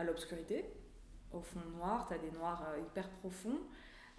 [0.00, 0.64] à l'obscurité,
[1.32, 3.60] au fond noir, tu as des noirs euh, hyper profonds.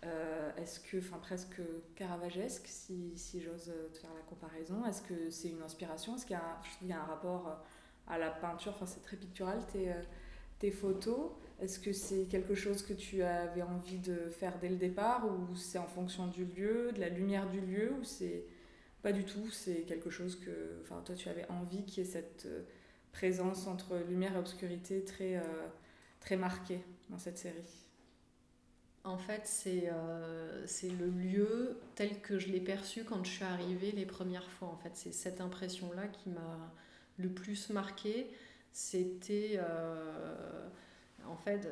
[0.04, 1.62] Euh, est-ce que, enfin presque
[1.96, 6.16] caravagesque, si, j'ose te faire la comparaison, est-ce que c'est une inspiration?
[6.16, 6.38] Est-ce qu'il
[6.88, 7.64] y, a un, rapport
[8.08, 8.72] à la peinture?
[8.74, 9.94] Enfin, c'est très pictural tes,
[10.58, 11.32] tes photos.
[11.60, 15.56] Est-ce que c'est quelque chose que tu avais envie de faire dès le départ ou
[15.56, 18.46] c'est en fonction du lieu, de la lumière du lieu ou c'est
[19.04, 22.10] pas du tout, c'est quelque chose que enfin, toi tu avais envie qu'il y ait
[22.10, 22.64] cette euh,
[23.12, 25.68] présence entre lumière et obscurité très, euh,
[26.20, 27.88] très marquée dans cette série.
[29.04, 33.92] En fait, c'est euh, le lieu tel que je l'ai perçu quand je suis arrivée
[33.92, 34.68] les premières fois.
[34.68, 36.72] En fait, c'est cette impression-là qui m'a
[37.18, 38.28] le plus marquée.
[38.74, 39.60] C'était
[41.28, 41.68] en fait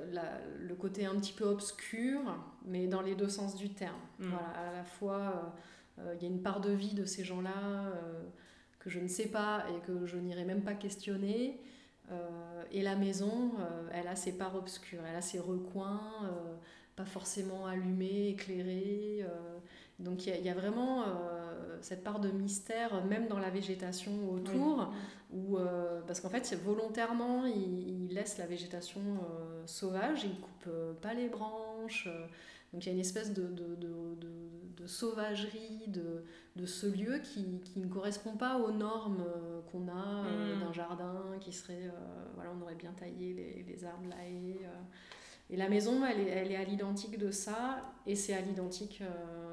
[0.59, 2.19] le côté un petit peu obscur,
[2.65, 4.01] mais dans les deux sens du terme.
[4.17, 4.29] Mm.
[4.29, 5.53] Voilà, à la fois
[6.01, 8.23] euh, il y a une part de vie de ces gens-là euh,
[8.79, 11.59] que je ne sais pas et que je n'irai même pas questionner.
[12.11, 13.51] Euh, et la maison,
[13.91, 16.31] elle a ses parts obscures, elle a ses recoins,
[16.95, 19.25] pas forcément allumés, éclairés.
[19.99, 21.05] donc il y, a vraiment
[21.81, 24.91] cette part de mystère, même dans la végétation autour,
[26.07, 29.01] parce qu'en fait, volontairement, il, il, laisse la végétation
[29.65, 30.69] sauvage, il ne coupe
[31.01, 32.07] pas les branches.
[32.73, 34.15] Donc il y a une espèce de, de, de,
[34.79, 40.25] de sauvagerie de, ce lieu qui, qui, ne correspond pas aux normes euh, qu'on a
[40.25, 40.59] euh, mm.
[40.59, 44.59] d'un jardin qui serait, euh, voilà, on aurait bien taillé les, les arbres, la haie.
[45.49, 49.01] Et la maison, elle est, elle est à l'identique de ça, et c'est à l'identique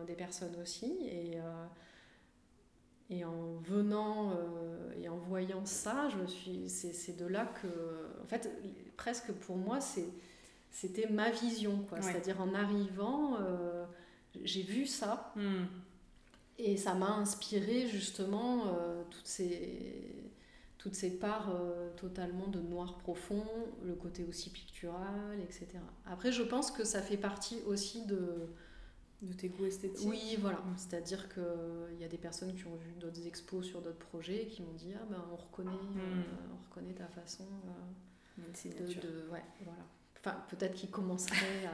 [0.06, 0.92] des personnes aussi.
[1.06, 1.38] Et,
[3.08, 4.32] et en venant
[5.00, 7.66] et en voyant ça, je me suis, c'est de là que,
[8.22, 8.50] en fait,
[8.98, 10.10] presque pour moi, c'est
[10.76, 12.02] c'était ma vision, quoi.
[12.02, 13.86] C'est-à-dire en arrivant, euh,
[14.44, 15.32] j'ai vu ça.
[15.34, 15.64] Hmm.
[16.58, 20.30] Et ça m'a inspiré justement euh, toutes, ces,
[20.76, 23.44] toutes ces parts euh, totalement de noir profond,
[23.84, 25.66] le côté aussi pictural, etc.
[26.04, 28.48] Après, je pense que ça fait partie aussi de...
[29.22, 30.62] De tes goûts esthétiques Oui, voilà.
[30.76, 34.46] C'est-à-dire qu'il y a des personnes qui ont vu d'autres expos sur d'autres projets et
[34.46, 36.22] qui m'ont dit Ah ben on reconnaît, hmm.
[36.52, 37.46] on reconnaît ta façon
[38.36, 39.86] de, de, Ouais, voilà
[40.32, 41.66] peut-être qu'il commencerait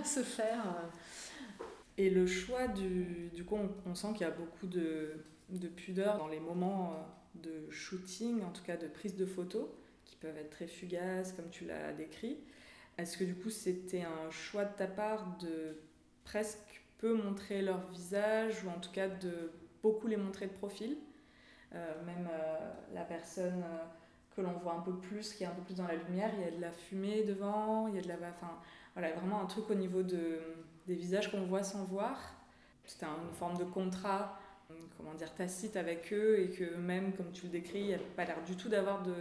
[0.00, 0.64] à se faire.
[0.66, 1.64] Euh.
[1.96, 6.16] Et le choix du, du coup, on, sent qu'il y a beaucoup de, de, pudeur
[6.16, 9.66] dans les moments euh, de shooting, en tout cas de prise de photos,
[10.04, 12.38] qui peuvent être très fugaces, comme tu l'as décrit.
[12.98, 15.76] Est-ce que du coup, c'était un choix de ta part de
[16.24, 20.96] presque peu montrer leur visage, ou en tout cas de beaucoup les montrer de profil
[21.74, 22.28] euh, Même
[22.94, 23.62] la personne
[24.38, 26.30] que l'on voit un peu plus, qui est un peu plus dans la lumière.
[26.38, 28.14] Il y a de la fumée devant, il y a de la.
[28.14, 28.58] Enfin,
[28.94, 30.38] voilà, vraiment un truc au niveau de,
[30.86, 32.16] des visages qu'on voit sans voir.
[32.84, 34.38] C'était une forme de contrat,
[34.96, 37.98] comment dire, tacite avec eux et que même, comme tu le décris, il n'y a
[38.16, 39.14] pas l'air du tout d'avoir de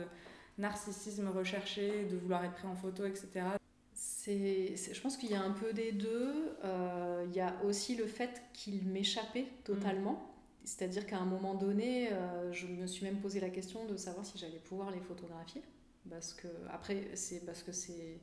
[0.58, 3.28] narcissisme recherché, de vouloir être pris en photo, etc.
[3.94, 6.56] C'est, je pense qu'il y a un peu des deux.
[6.64, 10.34] Euh, il y a aussi le fait qu'il m'échappait totalement.
[10.68, 14.26] C'est-à-dire qu'à un moment donné, euh, je me suis même posé la question de savoir
[14.26, 15.62] si j'allais pouvoir les photographier.
[16.10, 18.20] Parce que, après, c'est parce que c'est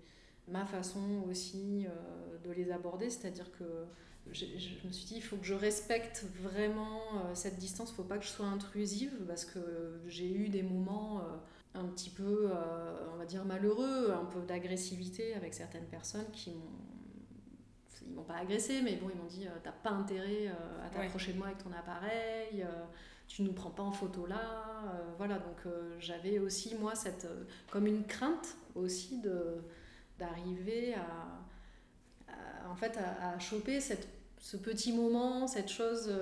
[0.46, 3.08] ma façon aussi euh, de les aborder.
[3.08, 3.64] C'est-à-dire que
[4.30, 4.44] je,
[4.86, 7.88] me suis dit, il faut que je respecte vraiment euh, cette distance.
[7.88, 11.22] Il ne faut pas que je sois intrusive parce que j'ai eu des moments
[11.72, 12.50] un petit peu,
[13.14, 16.84] on va dire, malheureux, un peu d'agressivité avec certaines personnes qui m'ont
[18.06, 20.86] ils m'ont pas agressé, mais bon, ils m'ont dit tu euh, T'as pas intérêt euh,
[20.86, 22.84] à t'approcher de moi avec ton appareil, euh,
[23.26, 24.84] tu nous prends pas en photo là.
[25.16, 27.26] voilà, donc j'avais aussi, moi, cette,
[27.70, 29.62] comme une crainte aussi de,
[30.18, 34.06] d'arriver à, en fait, à, choper cette,
[34.38, 36.12] ce petit moment, cette chose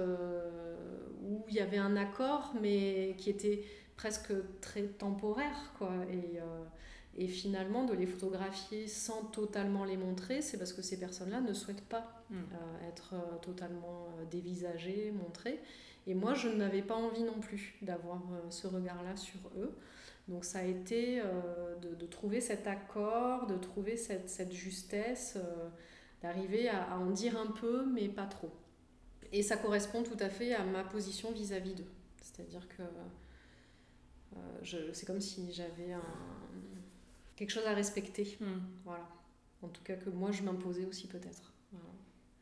[1.25, 3.65] où il y avait un accord, mais qui était
[3.97, 5.91] presque très temporaire, quoi.
[6.09, 6.39] Et.
[7.19, 11.53] Et finalement, de les photographier sans totalement les montrer, c'est parce que ces personnes-là ne
[11.53, 12.37] souhaitent pas mm.
[12.37, 15.61] euh, être euh, totalement euh, dévisagées, montrées.
[16.07, 19.77] Et moi, je n'avais pas envie non plus d'avoir ce regard-là sur eux.
[20.27, 21.23] Donc ça a été
[21.81, 25.39] de, de, trouver cet accord, de trouver cette, cette justesse,
[26.21, 28.51] d'arriver à, en dire un peu, mais pas trop.
[29.31, 31.91] Et ça correspond tout à fait à ma position vis-à-vis d'eux.
[32.21, 32.83] C'est-à-dire que
[34.93, 36.03] c'est comme si j'avais un
[37.37, 38.37] quelque chose à respecter.
[38.41, 38.61] Hmm.
[38.85, 39.09] Voilà.
[39.63, 41.53] En tout cas, que moi, je m'imposais aussi peut-être.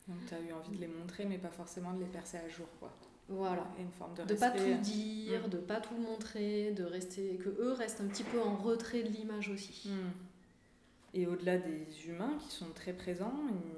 [0.07, 2.47] Donc tu as eu envie de les montrer, mais pas forcément de les percer à
[2.49, 2.91] jour, quoi.
[3.29, 3.65] Voilà.
[3.79, 5.49] Et une forme de, de pas tout dire, Mm.
[5.49, 9.09] de pas tout montrer, de rester que eux restent un petit peu en retrait de
[9.09, 9.89] l'image aussi.
[9.89, 10.11] Hmm.
[11.13, 13.33] Et au-delà des humains qui sont très présents,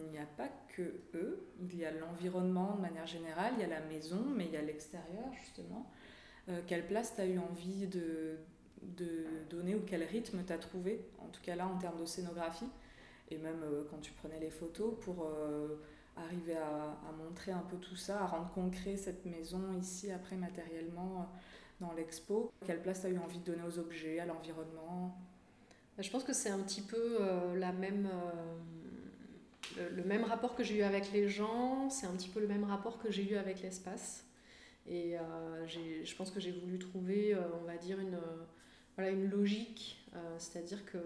[0.06, 1.44] il n'y a pas que eux.
[1.62, 4.58] Il y a l'environnement de manière générale, il y a la maison, mais il y
[4.58, 5.90] a l'extérieur justement.
[6.50, 8.38] Euh, quelle place tu as eu envie de,
[8.98, 12.06] de donner ou quel rythme tu as trouvé, en tout cas là en termes de
[12.06, 12.70] scénographie,
[13.30, 15.80] et même euh, quand tu prenais les photos pour euh,
[16.16, 21.22] arriver à, montrer un peu tout ça, à rendre concret cette maison ici après matériellement
[21.22, 22.52] euh, dans l'expo.
[22.66, 25.18] Quelle place tu as eu envie de donner aux objets, à l'environnement?
[25.98, 27.20] Bah, Je pense que c'est un petit peu
[27.56, 28.10] la même,
[29.78, 32.64] le, même rapport que j'ai eu avec les gens, c'est un petit peu le même
[32.64, 34.26] rapport que j'ai eu avec l'espace.
[34.88, 38.20] Et euh, je pense que j'ai voulu trouver, on va dire, une,
[38.96, 40.98] voilà, une logique, euh, c'est-à-dire que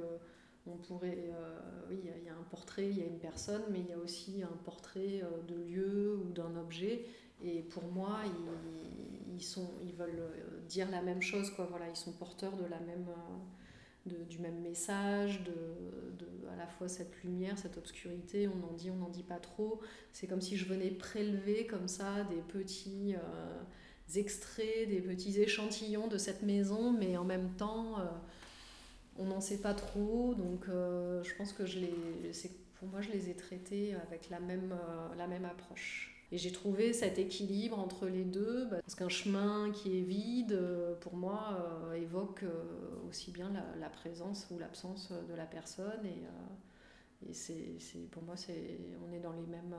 [0.69, 3.79] on pourrait, euh, oui, il y a- un portrait, il y a une personne, mais
[3.79, 7.05] il y a aussi un portrait euh, de lieu ou d'un objet.
[7.41, 10.21] Et pour moi, ils, ils, sont, ils veulent
[10.67, 11.65] dire la même chose, quoi.
[11.69, 13.05] Voilà, ils sont porteurs de la même,
[14.05, 15.51] de- du même message, de,
[16.19, 18.47] de à la fois cette lumière, cette obscurité.
[18.49, 19.79] On en dit, on n'en dit pas trop.
[20.11, 23.15] C'est comme si je venais prélever comme ça des petits
[24.15, 28.05] extraits, des petits échantillons de cette maison, mais en même temps, euh,
[29.17, 30.33] on n'en sait pas trop.
[30.35, 31.93] Donc, euh, je pense que je les,
[32.75, 36.13] pour moi, je les ai traités avec la même, euh, la même approche.
[36.31, 40.59] Et j'ai trouvé cet équilibre entre les deux, bah, parce qu'un chemin qui est vide,
[40.99, 42.43] pour moi, évoque
[43.07, 46.05] aussi bien la, présence ou l'absence de la personne.
[46.05, 48.35] Et, et pour moi,
[49.07, 49.73] on est dans les mêmes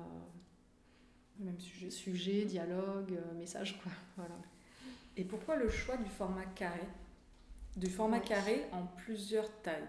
[1.38, 1.90] Le même sujet.
[1.90, 3.78] sujets, dialogues, euh, messages.
[3.82, 3.92] Quoi.
[4.16, 4.34] Voilà.
[5.16, 6.80] Et pourquoi le choix du format carré?
[7.76, 9.86] Du format carré en plusieurs tailles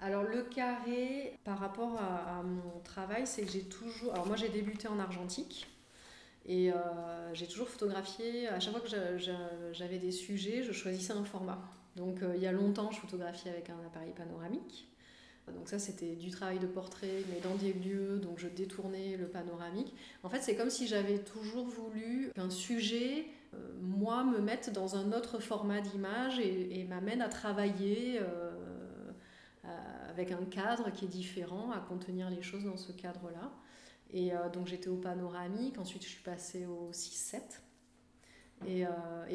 [0.00, 4.12] Alors le carré, par rapport à, à mon travail, c'est que j'ai toujours...
[4.12, 5.66] Alors moi j'ai débuté en argentique
[6.46, 10.72] et euh, j'ai toujours photographié, à chaque fois que j'a- j'a- j'avais des sujets, je
[10.72, 11.58] choisissais un format.
[11.96, 14.88] Donc euh, il y a longtemps, je photographiais avec un appareil panoramique.
[15.52, 19.26] Donc ça c'était du travail de portrait, mais dans des lieux, donc je détournais le
[19.26, 19.94] panoramique.
[20.22, 24.96] En fait c'est comme si j'avais toujours voulu qu'un sujet, euh, moi, me mette dans
[24.96, 28.20] un autre format d'image et, m'amène à travailler.
[28.20, 28.50] euh,
[29.64, 33.50] euh, avec un cadre qui est différent, à contenir les choses dans ce cadre-là.
[34.12, 37.40] Et donc j'étais au panoramique, ensuite je suis passée au 6-7.
[38.66, 38.84] Et,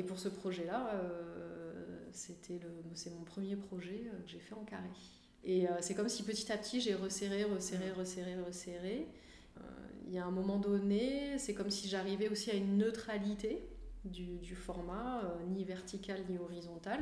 [0.03, 0.93] pour ce projet-là,
[2.13, 2.61] c'était
[2.93, 4.87] c'est mon premier projet que j'ai fait en carré.
[5.43, 9.07] Et euh, c'est comme si petit à petit j'ai resserré, resserré, resserré, resserré.
[9.57, 9.61] Euh,
[10.07, 13.63] Il y a un moment donné, c'est comme si j'arrivais aussi à une neutralité
[14.05, 16.99] du, du format, euh, ni vertical ni horizontal.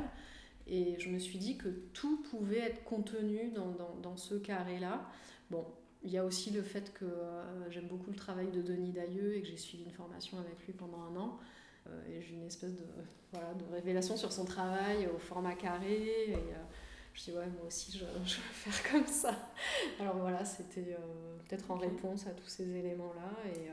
[0.66, 5.08] Et je me suis dit que tout pouvait être contenu dans, dans, dans ce carré-là.
[5.50, 5.64] Bon,
[6.02, 9.34] il y a aussi le fait que euh, j'aime beaucoup le travail de Denis Dailleux
[9.34, 11.38] et que j'ai suivi une formation avec lui pendant un an.
[11.86, 12.84] Euh, et j'ai une espèce de,
[13.32, 16.02] voilà, de révélation sur son travail au format carré.
[16.28, 16.62] Et euh,
[17.18, 19.34] je dis, ouais, moi aussi, je, je veux faire comme ça.
[19.98, 23.50] Alors voilà, c'était euh, peut-être en réponse à tous ces éléments-là.
[23.54, 23.72] Et, euh,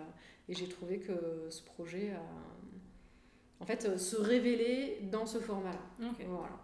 [0.50, 2.22] et j'ai trouvé que ce projet a.
[3.62, 5.80] En fait, euh, se révéler dans ce format-là.
[6.28, 6.60] Voilà.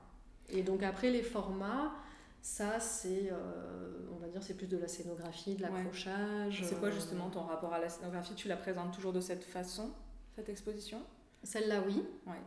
[0.49, 1.93] Et donc après les formats,
[2.41, 5.69] ça c'est, euh, on va dire, c'est plus de la scénographie, de Ouais.
[5.71, 6.61] l'accrochage.
[6.65, 8.33] C'est quoi justement ton rapport à la scénographie?
[8.35, 9.91] Tu la présentes toujours de cette façon,
[10.35, 11.01] cette exposition?
[11.43, 12.03] Celle-là, oui.
[12.27, 12.41] Ouais.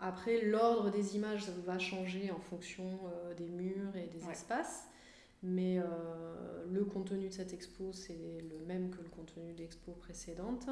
[0.00, 4.32] Après, l'ordre des images va changer en fonction euh, des murs et des Ouais.
[4.32, 4.84] espaces.
[5.42, 5.84] Mais euh,
[6.70, 10.68] le contenu de cette expo, c'est le même que le contenu de l'expo précédente.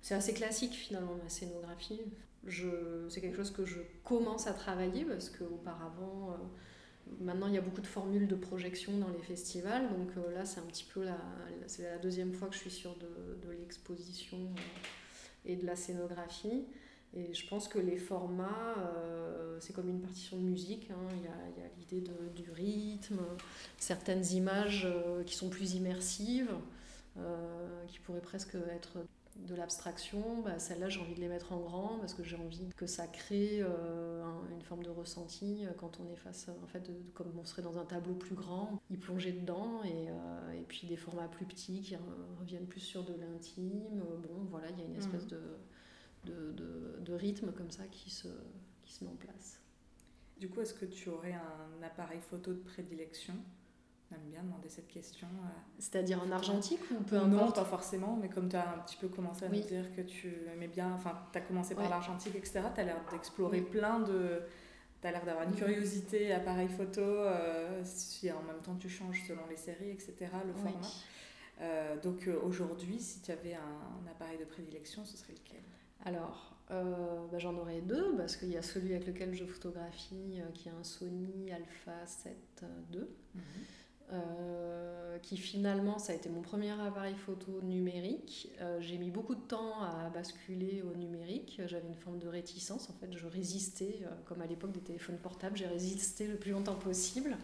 [0.00, 2.00] C'est assez classique finalement ma scénographie.
[2.46, 6.36] Je, c'est quelque chose que je commence à travailler parce qu'auparavant, euh,
[7.20, 9.88] maintenant il y a beaucoup de formules de projection dans les festivals.
[9.90, 11.18] Donc euh, là, c'est un petit peu la,
[11.80, 14.38] la deuxième fois que je suis sur de, de l'exposition
[15.44, 16.64] et de la scénographie.
[17.14, 20.90] Et je pense que les formats, euh, c'est comme une partition de musique.
[20.90, 21.08] hein.
[21.16, 23.18] Il y a, il y a l'idée de- du rythme,
[23.78, 26.54] certaines images euh, qui sont plus immersives,
[27.18, 28.98] euh, qui pourraient presque être
[29.48, 30.42] de l'abstraction.
[30.44, 33.06] Bah, Celles-là, j'ai envie de les mettre en grand parce que j'ai envie que ça
[33.08, 37.44] crée un- une forme de ressenti quand on est face, en fait, de- comme on
[37.44, 39.82] serait dans un tableau plus grand, y plonger dedans.
[39.84, 40.04] Et,
[40.58, 41.98] et puis des formats plus petits qui re-
[42.38, 43.82] reviennent plus sur de l'intime.
[44.22, 45.30] Bon, voilà, il y a une espèce Mhm.
[45.30, 45.40] de
[46.24, 48.28] de, de, de rythme comme ça qui se,
[48.82, 49.60] qui se met en place.
[50.38, 53.34] Du coup, est-ce que tu aurais un appareil photo de prédilection?
[54.10, 55.28] On aime bien demander cette question.
[55.28, 57.56] euh, C'est-à-dire en argentique ou peu Ou non, importe?
[57.56, 59.60] pas forcément, mais comme tu as un petit peu commencé à Oui.
[59.60, 61.90] nous dire que tu aimais bien, enfin, tu as commencé par Ouais.
[61.90, 63.66] l'argentique, etc., tu as l'air d'explorer Oui.
[63.70, 64.42] plein de.
[65.00, 65.56] Tu as l'air d'avoir une Mhm.
[65.56, 70.14] curiosité, appareil photo, euh, si en même temps tu changes selon les séries, etc.,
[70.46, 70.60] le Oui.
[70.62, 71.96] format.
[72.02, 75.60] donc aujourd'hui, si tu avais un, appareil de prédilection, ce serait lequel?
[76.04, 80.68] Alors, bah, j'en aurais deux, parce qu'il y a celui avec lequel je photographie, qui
[80.68, 83.00] est un Sony Alpha 7 II.
[84.12, 88.50] Euh, qui finalement, ça a été mon premier appareil photo numérique.
[88.60, 91.60] Euh, j'ai mis beaucoup de temps à basculer au numérique.
[91.66, 92.90] J'avais une forme de réticence.
[92.90, 96.50] En fait, je résistais, euh, comme à l'époque des téléphones portables, j'ai résisté le plus
[96.50, 97.36] longtemps possible.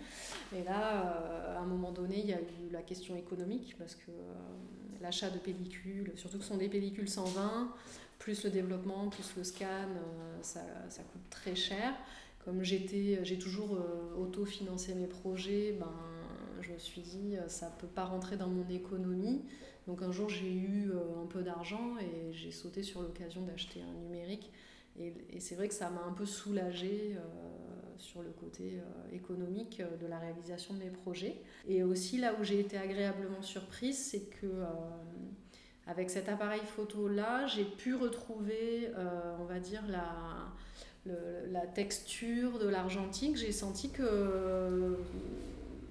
[0.57, 4.11] Et là, à un moment donné, il y a eu la question économique, parce que
[5.01, 7.73] l'achat de pellicules, surtout que ce sont des pellicules 120,
[8.18, 9.88] plus le développement, plus le scan,
[10.42, 11.94] ça, ça coûte très cher.
[12.44, 13.79] Comme j'étais, j'ai toujours
[14.16, 15.92] auto-financé mes projets, ben,
[16.66, 19.44] je me suis dit, euh, ça ne peut pas rentrer dans mon économie.
[19.87, 23.81] Donc un jour, j'ai eu euh, un peu d'argent et j'ai sauté sur l'occasion d'acheter
[23.83, 24.50] un numérique.
[24.98, 27.20] Et, c'est vrai que ça m'a un peu soulagée euh,
[27.98, 28.81] sur le côté
[29.12, 31.37] économique de la réalisation de mes projets.
[31.68, 34.46] Et aussi, là où j'ai été agréablement surprise, c'est que
[35.87, 38.90] avec cet appareil photo-là, j'ai pu retrouver,
[39.40, 41.12] on va dire, la,
[41.51, 43.37] la texture de l'argentique.
[43.37, 44.96] J'ai senti que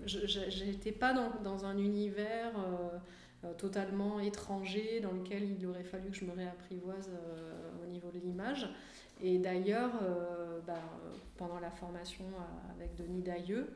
[0.05, 2.97] je n'étais pas dans, dans, un univers euh,
[3.43, 8.09] euh, totalement étranger dans lequel il aurait fallu que je me réapprivoise euh, au niveau
[8.11, 8.69] de l'image.
[9.23, 9.93] Et d'ailleurs,
[10.67, 10.73] bah,
[11.37, 12.25] pendant la formation
[12.75, 13.69] avec Denis Dailleux,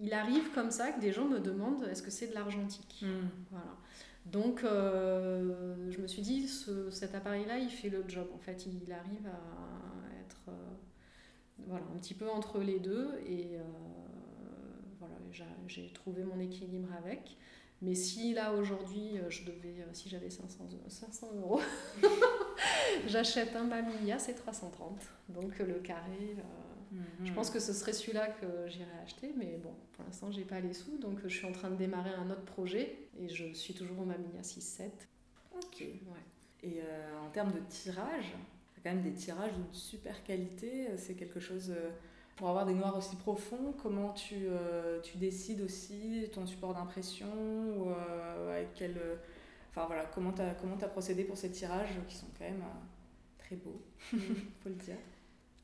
[0.00, 3.02] il arrive comme ça que des gens me demandent est-ce que c'est de l'argentique?
[3.02, 3.26] Hmm.
[3.50, 3.76] voilà.
[4.26, 8.26] Donc je me suis dit, ce, cet appareil-là, il fait le job.
[8.34, 10.56] En fait, il arrive à être
[11.66, 13.10] voilà, un petit peu entre les deux.
[13.26, 13.58] Et
[15.66, 17.36] j'ai trouvé mon équilibre avec.
[17.82, 21.60] Mais si là aujourd'hui, euh, je devais, euh, si j'avais 500, 500 euros,
[23.06, 25.00] j'achète un Mamiya, c'est 330.
[25.28, 26.36] Donc le carré,
[26.94, 29.32] euh, je pense que ce serait celui-là que j'irais acheter.
[29.36, 30.98] Mais bon, pour l'instant, j'ai pas les sous.
[30.98, 34.04] Donc je suis en train de démarrer un autre projet et je suis toujours au
[34.04, 34.90] Mamiya 6-7.
[35.56, 35.80] Ok.
[35.80, 36.68] Ouais.
[36.68, 36.80] Et
[37.22, 40.88] en termes de tirage, il y a quand même des tirages d'une super qualité.
[40.96, 41.74] C'est quelque chose
[42.36, 47.28] pour avoir des noirs aussi profonds, comment tu, euh, tu décides aussi ton support d'impression
[47.76, 49.16] ou euh, avec quel, euh,
[49.70, 52.64] enfin voilà, comment tu as, as procédé pour ces tirages qui sont quand même
[53.38, 53.80] très beaux,
[54.12, 54.18] il
[54.62, 54.96] faut le dire.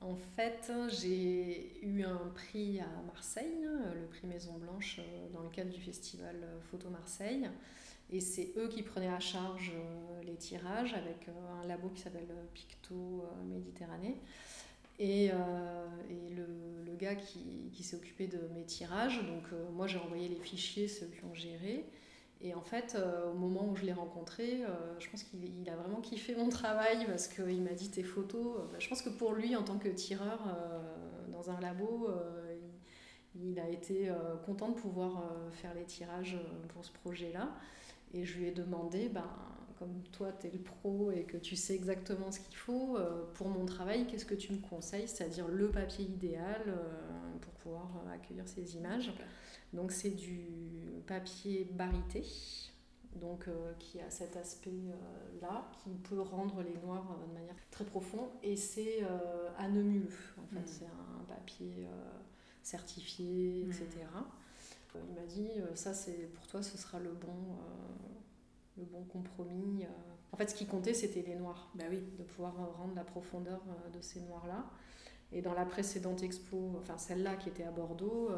[0.00, 5.00] En fait, j'ai eu un prix à Marseille, le prix Maison Blanche,
[5.32, 6.36] dans le cadre du festival
[6.70, 7.50] Photo Marseille.
[8.10, 9.72] Et c'est eux qui prenaient à charge
[10.24, 14.16] les tirages avec un labo qui s'appelle Picto Méditerranée.
[15.00, 16.46] Et, euh, et le,
[16.84, 20.36] le, gars qui, qui s'est occupé de mes tirages, donc euh, moi j'ai envoyé les
[20.36, 21.86] fichiers, ceux qui ont géré.
[22.42, 24.62] Et en fait, euh, au moment où je l'ai rencontré,
[24.98, 28.68] je pense qu'il a vraiment kiffé mon travail parce qu'il m'a dit tes photos.
[28.72, 30.38] Bah, je pense que pour lui, en tant que tireur
[31.28, 32.08] dans un labo,
[33.34, 34.10] il, a été
[34.46, 35.22] content de pouvoir
[35.52, 37.50] faire les tirages pour ce projet-là.
[38.14, 39.28] Et je lui ai demandé, ben,
[39.80, 43.24] comme toi, tu es le pro et que tu sais exactement ce qu'il faut, euh,
[43.32, 45.08] pour mon travail, qu'est-ce que tu me conseilles?
[45.08, 47.29] C'est-à-dire le papier idéal euh,
[47.62, 49.12] pouvoir euh, accueillir ces images.
[49.72, 50.46] Donc c'est du
[51.06, 52.24] papier barité,
[53.14, 58.28] donc qui a cet aspect-là, qui peut rendre les noirs de manière très profonde.
[58.42, 59.04] Et c'est
[59.58, 60.66] anemuleux, en fait, hmm.
[60.66, 61.86] c'est un papier
[62.64, 63.86] certifié, etc.
[64.12, 64.98] Hmm.
[65.08, 67.56] Il m'a dit, ça c'est pour toi, ce sera le bon
[68.80, 69.84] le bon compromis.
[69.84, 69.88] Euh.
[70.32, 71.70] En fait, ce qui comptait, c'était les noirs.
[71.74, 72.02] Bah oui.
[72.18, 74.64] De pouvoir euh, rendre la profondeur euh, de ces noirs-là.
[75.32, 78.30] Et dans la précédente expo, enfin celle-là qui était à Bordeaux,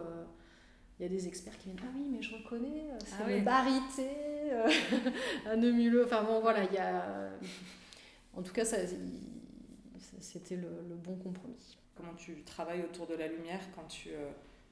[0.98, 3.40] il y a des experts qui viennent Ah oui, mais je reconnais, c'est ah le
[3.40, 4.09] barité,
[5.46, 6.05] un neumuleux.
[6.05, 7.31] Enfin bon, voilà, il y a.
[8.35, 8.76] En tout cas, ça,
[10.20, 10.68] c'était le,
[11.02, 11.78] bon compromis.
[11.96, 14.11] Comment tu travailles autour de la lumière quand tu,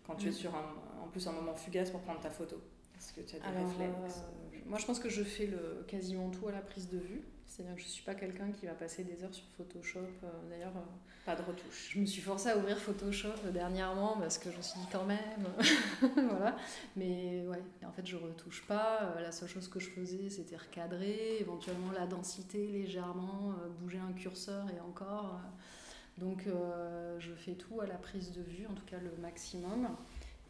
[0.07, 0.35] quand tu es mm.
[0.35, 2.57] sur un, en plus un moment fugace pour prendre ta photo?
[2.97, 4.23] Est-ce que tu as des réflexes?
[4.67, 7.23] moi, je pense que je fais le, quasiment tout à la prise de vue.
[7.51, 9.99] C'est-à-dire que je ne suis pas quelqu'un qui va passer des heures sur Photoshop.
[9.99, 11.91] Euh, d'ailleurs, euh, pas de retouche.
[11.93, 15.05] Je me suis forcée à ouvrir Photoshop dernièrement parce que je me suis dit quand
[15.05, 15.19] même.
[16.01, 16.57] voilà.
[16.95, 19.01] Mais ouais, en fait, je retouche pas.
[19.03, 24.13] Euh, la seule chose que je faisais, c'était recadrer, éventuellement la densité légèrement, bouger un
[24.13, 25.41] curseur et encore.
[26.19, 26.47] Donc,
[27.19, 29.89] je fais tout à la prise de vue, en tout cas le maximum.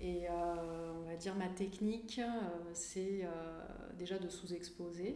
[0.02, 3.28] Et euh, on va dire ma technique, euh, c'est euh,
[3.98, 5.14] déjà de sous-exposer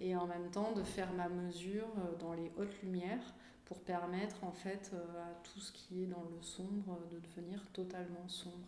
[0.00, 1.86] et en même temps de faire ma mesure
[2.18, 3.34] dans les hautes lumières
[3.66, 8.26] pour permettre en fait à tout ce qui est dans le sombre de devenir totalement
[8.26, 8.66] sombre.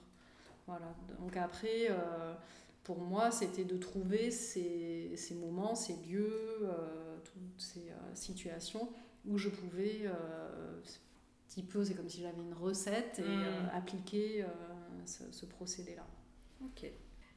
[0.66, 0.94] Voilà.
[1.18, 1.88] Donc après,
[2.84, 6.68] pour moi, c'était de trouver ces, ces, moments, ces lieux,
[7.24, 8.88] toutes ces situations
[9.26, 10.80] où je pouvais, un
[11.48, 13.70] petit peu, c'est comme si j'avais une recette et mmh.
[13.74, 14.44] appliquer
[15.04, 16.06] ce, procédé-là.
[16.64, 16.84] Ok.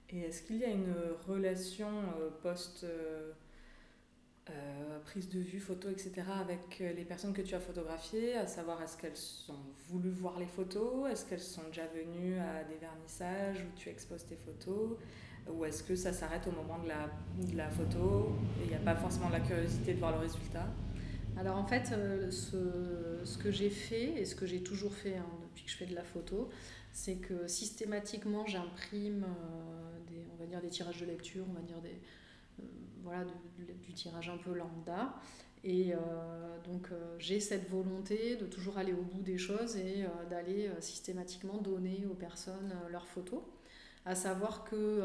[0.09, 0.93] Et est-ce qu'il y a une
[1.27, 1.89] relation
[2.43, 2.85] post
[4.51, 6.11] euh, prise de vue, photo, etc.
[6.39, 9.17] avec euh, les personnes que tu as photographiées, à savoir est-ce qu'elles
[9.49, 9.57] ont
[9.89, 14.23] voulu voir les photos, est-ce qu'elles sont déjà venues à des vernissages où tu exposes
[14.27, 14.97] tes photos,
[15.51, 17.09] ou est-ce que ça s'arrête au moment de la,
[17.43, 20.67] de la photo et il n'y a pas forcément la curiosité de voir le résultat?
[21.37, 25.17] Alors en fait, euh, ce, ce que j'ai fait et ce que j'ai toujours fait
[25.17, 26.49] hein, depuis que je fais de la photo,
[26.91, 29.25] c'est que systématiquement j'imprime
[30.07, 31.99] des, des tirages de lecture, on va dire des,
[33.03, 33.25] voilà,
[33.83, 35.13] du tirage un peu lambda.
[35.65, 35.97] Et euh,
[36.63, 40.69] donc euh, j'ai cette volonté de toujours aller au bout des choses et euh, d'aller
[40.79, 43.41] systématiquement donner aux personnes leurs photos.
[44.07, 45.01] À savoir que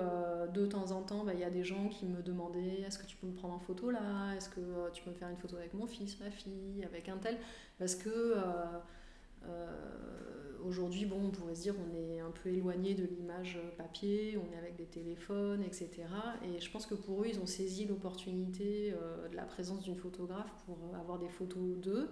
[0.53, 3.07] de temps en temps, bah, il y a des gens qui me demandaient est-ce que
[3.07, 4.34] tu peux me prendre en photo là?
[4.36, 7.16] Est-ce que tu peux me faire une photo avec mon fils, ma fille, avec un
[7.16, 7.38] tel?
[7.78, 8.34] Parce que
[10.66, 14.54] aujourd'hui, bon, on pourrait se dire on est un peu éloigné de l'image papier, on
[14.54, 15.88] est avec des téléphones, etc.
[16.44, 19.96] Et je pense que pour eux, ils ont saisi l'opportunité euh, de la présence d'une
[19.96, 22.11] photographe pour avoir des photos d'eux.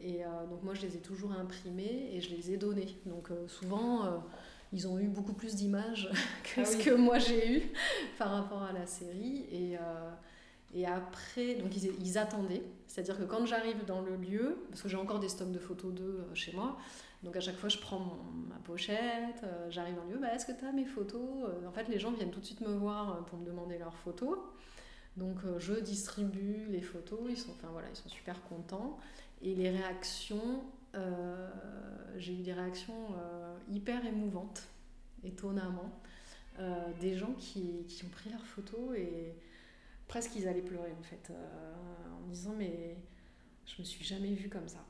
[0.00, 2.96] Et euh, donc moi, je les ai toujours imprimées et je les ai données.
[3.06, 4.22] Donc euh, souvent,
[4.72, 6.10] ils ont eu beaucoup plus d'images
[6.44, 7.62] que ah ce que moi j'ai eu
[8.18, 9.46] par rapport à la série.
[9.50, 9.76] Et,
[10.74, 12.62] et après, donc ils, ils attendaient.
[12.86, 15.92] C'est-à-dire que quand j'arrive dans le lieu, parce que j'ai encore des stocks de photos
[15.92, 16.78] d'eux chez moi,
[17.22, 18.16] donc à chaque fois, je prends
[18.48, 21.72] ma pochette, euh, j'arrive le lieu, bah, est-ce que tu as mes photos euh, En
[21.72, 24.38] fait, les gens viennent tout de suite me voir euh, pour me demander leurs photos.
[25.16, 29.00] Donc je distribue les photos, ils sont, enfin, voilà, ils sont super contents.
[29.42, 30.62] Et les réactions,
[32.16, 33.16] j'ai eu des réactions
[33.68, 34.68] hyper émouvantes,
[35.24, 35.90] étonnamment.
[37.00, 39.34] des gens qui, qui, ont pris leurs photos et
[40.06, 42.96] presque ils allaient pleurer en fait, en disant mais
[43.66, 44.84] je me suis jamais vue comme ça.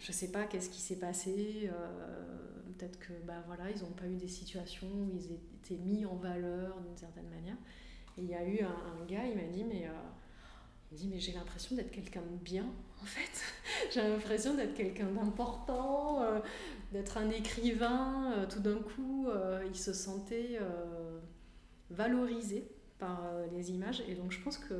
[0.00, 1.70] Je ne sais pas qu'est-ce qui s'est passé.
[1.72, 6.06] Euh, peut-être que bah, voilà, ils n'ont pas eu des situations où ils étaient mis
[6.06, 7.56] en valeur d'une certaine manière.
[8.16, 9.92] Il y a eu un, gars, il m'a dit, mais, euh,
[10.90, 12.66] il dit, mais j'ai l'impression d'être quelqu'un de bien,
[13.02, 13.44] en fait.
[13.92, 16.40] j'ai l'impression d'être quelqu'un d'important, euh,
[16.92, 18.46] d'être un écrivain.
[18.48, 19.28] tout d'un coup,
[19.68, 20.58] il se sentait
[21.90, 22.68] valorisé
[22.98, 24.02] par les images.
[24.08, 24.74] Et donc je pense que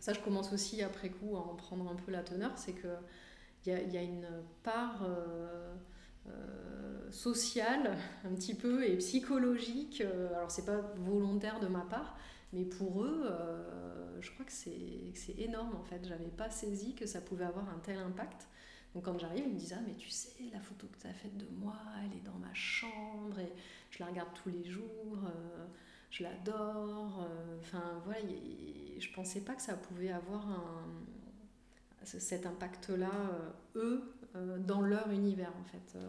[0.00, 2.88] ça, je commence aussi après coup à en prendre un peu la teneur, c'est que
[3.66, 4.26] il y a, une
[4.62, 5.74] part euh,
[6.28, 10.00] euh, sociale un petit peu et psychologique.
[10.00, 12.16] Euh, alors c'est pas volontaire de ma part,
[12.52, 13.30] mais pour eux,
[14.20, 16.06] je crois que c'est énorme en fait.
[16.06, 18.48] J'avais pas saisi que ça pouvait avoir un tel impact.
[18.94, 21.14] Donc quand j'arrive, ils me disent Ah, mais tu sais, la photo que tu as
[21.14, 23.52] faite de moi, elle est dans ma chambre et
[23.90, 25.18] je la regarde tous les jours,
[26.10, 27.26] je l'adore.
[27.60, 28.20] Enfin voilà,
[28.98, 30.84] je pensais pas que ça pouvait avoir un,
[32.04, 35.96] cet impact-là, euh, eux, euh, dans leur univers, en fait.
[35.96, 36.08] Euh,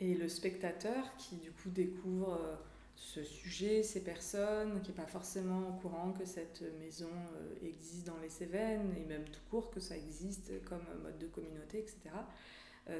[0.00, 2.40] Et le spectateur qui, du coup, découvre
[2.96, 7.10] ce sujet, ces personnes, qui n'est pas forcément au courant que cette maison
[7.62, 11.78] existe dans les Cévennes, et même tout court que ça existe comme mode de communauté,
[11.78, 11.96] etc.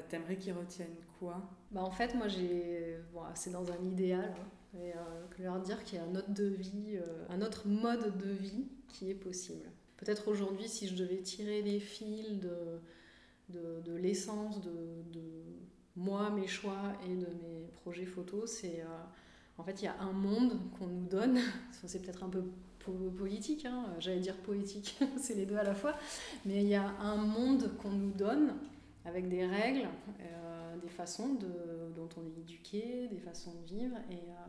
[0.07, 1.41] T'aimerais qu'ils retiennent quoi?
[1.71, 2.97] Bah En fait, moi, j'ai...
[3.13, 4.93] Bon, c'est dans un idéal, hein, et
[5.35, 6.97] que leur dire qu'il y a un autre, de vie,
[7.29, 9.69] un autre mode de vie qui est possible.
[9.97, 12.81] Peut-être aujourd'hui, si je devais tirer les fils de,
[13.49, 15.21] de, l'essence de, de,
[15.95, 19.03] moi, mes choix et de mes projets photos, c'est euh,
[19.57, 21.39] en fait, il y a un monde qu'on nous donne.
[21.85, 22.43] C'est peut-être un peu
[23.17, 25.95] politique, hein, j'allais dire poétique, c'est les deux à la fois,
[26.45, 28.53] mais il y a un monde qu'on nous donne
[29.05, 29.87] avec des règles,
[30.21, 31.47] euh, des façons de,
[31.95, 33.97] dont on est éduqué, des façons de vivre.
[34.11, 34.47] Et, euh,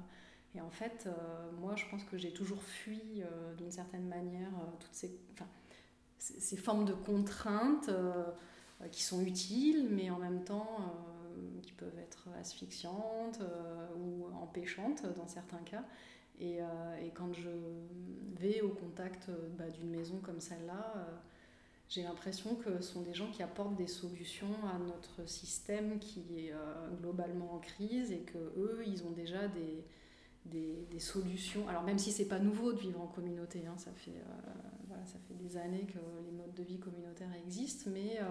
[0.57, 4.49] et en fait, euh, moi, je pense que j'ai toujours fui euh, d'une certaine manière
[4.49, 7.91] euh, toutes ces, formes de contraintes
[8.91, 10.93] qui sont utiles, mais en même temps
[11.63, 13.41] qui peuvent être asphyxiantes
[13.97, 15.85] ou empêchantes dans certains cas.
[16.41, 17.51] Et, et, quand je
[18.41, 20.95] vais au contact bah, d'une maison comme celle-là,
[21.89, 26.25] j'ai l'impression que ce sont des gens qui apportent des solutions à notre système qui
[26.39, 26.55] est
[27.01, 29.85] globalement en crise et que eux, ils ont déjà des,
[30.51, 31.69] des, solutions.
[31.69, 34.53] Alors même si c'est pas nouveau de vivre en communauté, hein, ça, fait, euh,
[34.89, 38.25] voilà, ça fait des années que les modes de vie communautaires existent, mais euh,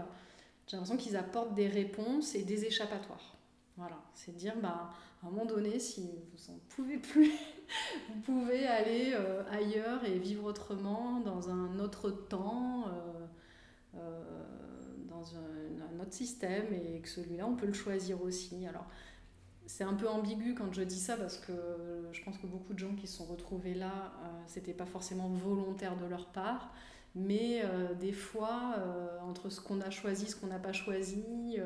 [0.67, 3.37] j'ai l'impression qu'ils apportent des réponses et des échappatoires.
[3.77, 4.89] Voilà, c'est dire, bah,
[5.21, 7.31] à un moment donné, si vous n'en pouvez plus,
[8.09, 12.85] vous pouvez aller euh, ailleurs et vivre autrement, dans un autre temps,
[13.93, 18.65] dans un, un, autre système, et que celui-là, on peut le choisir aussi.
[18.65, 18.85] Alors,
[19.67, 21.53] c'est un peu ambigu quand je dis ça parce que
[22.11, 25.27] je pense que beaucoup de gens qui se sont retrouvés là, euh, c'était pas forcément
[25.29, 26.73] volontaire de leur part,
[27.15, 31.57] mais euh, des fois, euh, entre ce qu'on a choisi, ce qu'on n'a pas choisi,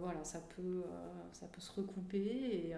[0.00, 0.84] voilà, ça peut,
[1.32, 2.74] ça peut se recouper et,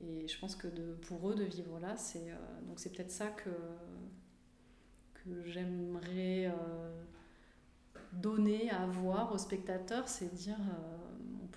[0.00, 2.28] Et je pense que de, pour eux, de vivre là, c'est
[2.66, 3.50] donc peut-être ça que,
[5.14, 6.52] que j'aimerais
[8.12, 10.58] donner à voir aux spectateurs, c'est dire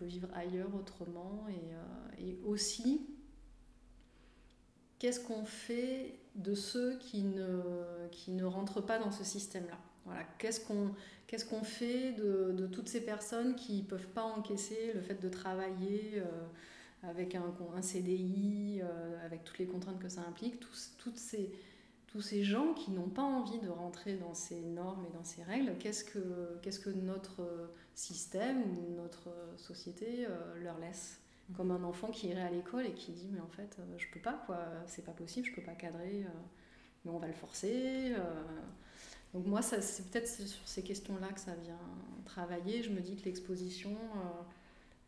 [0.06, 3.08] vivre ailleurs autrement et, et aussi
[5.02, 7.60] qu'est-ce qu'on fait de ceux qui ne,
[8.12, 9.80] qui ne rentrent pas dans ce système-là?
[10.06, 10.92] Voilà, Qu'est-ce qu'on
[11.26, 15.20] qu'est-ce qu'on fait de, de, toutes ces personnes qui ne peuvent pas encaisser le fait
[15.22, 16.24] de travailler euh,
[17.04, 17.46] avec un,
[17.76, 21.52] un CDI, euh, avec toutes les contraintes que ça implique, tous, toutes ces,
[22.12, 25.44] tous ces gens qui n'ont pas envie de rentrer dans ces normes et dans ces
[25.44, 27.42] règles, qu'est-ce que, qu'est-ce que notre
[27.96, 31.22] système ou notre société euh, leur laisse
[31.54, 34.08] comme un enfant qui irait à l'école et qui dit mais en fait euh, je
[34.12, 34.60] peux pas quoi.
[34.88, 36.30] C'est pas possible je peux pas cadrer euh,
[37.04, 38.44] mais on va le forcer euh.
[39.34, 41.80] donc moi ça c'est peut-être sur ces questions là que ça vient
[42.26, 42.84] travailler.
[42.84, 43.96] Je me dis que l'exposition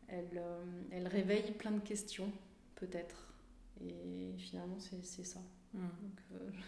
[0.08, 0.44] elle,
[0.92, 2.32] elle réveille plein de questions
[2.76, 3.34] peut-être.
[3.82, 5.40] Et finalement c'est ça
[5.74, 5.80] mmh.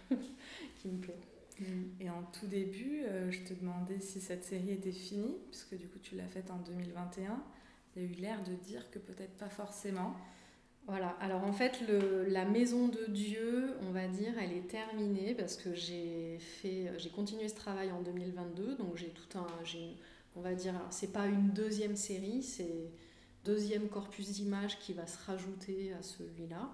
[0.09, 0.19] donc,
[0.77, 1.19] qui me plaît
[1.59, 1.65] mmh.
[2.01, 5.99] et en tout début, je te demandais si cette série était finie, puisque du coup
[5.99, 7.43] tu l'as faite en 2021
[7.95, 10.15] il y a eu l'air de dire que peut-être pas forcément.
[10.87, 15.33] Voilà, alors en fait, le, la maison de Dieu, on va dire, elle est terminée
[15.33, 19.95] parce que j'ai fait, j'ai continué ce travail en 2022, donc j'ai tout un, j'ai,
[20.35, 22.91] on va dire, c'est pas une deuxième série, c'est
[23.45, 26.71] deuxième corpus d'images qui va se rajouter à celui-là,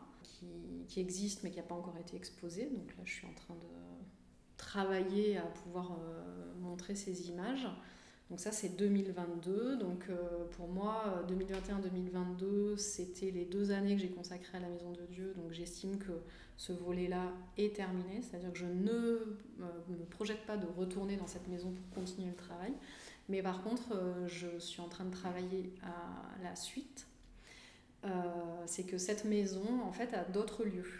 [0.88, 3.56] qui, existe mais qui n'a pas encore été exposé, donc là je suis en train
[3.56, 3.68] de
[4.58, 7.68] travailler à pouvoir euh, montrer ces images.
[8.32, 9.76] Donc ça, c'est 2022.
[9.76, 14.92] Donc euh, pour moi, 2021-2022, c'était les deux années que j'ai consacrées à la Maison
[14.94, 15.34] de Dieu.
[15.36, 16.14] Donc j'estime que
[16.56, 18.22] ce volet-là est terminé.
[18.22, 19.36] C'est-à-dire que je ne euh,
[19.90, 22.72] me projette pas de retourner dans cette maison pour continuer le travail.
[23.28, 27.08] Mais par contre, euh, je suis en train de travailler à la suite.
[28.66, 30.92] C'est que cette maison, en fait, a d'autres lieux.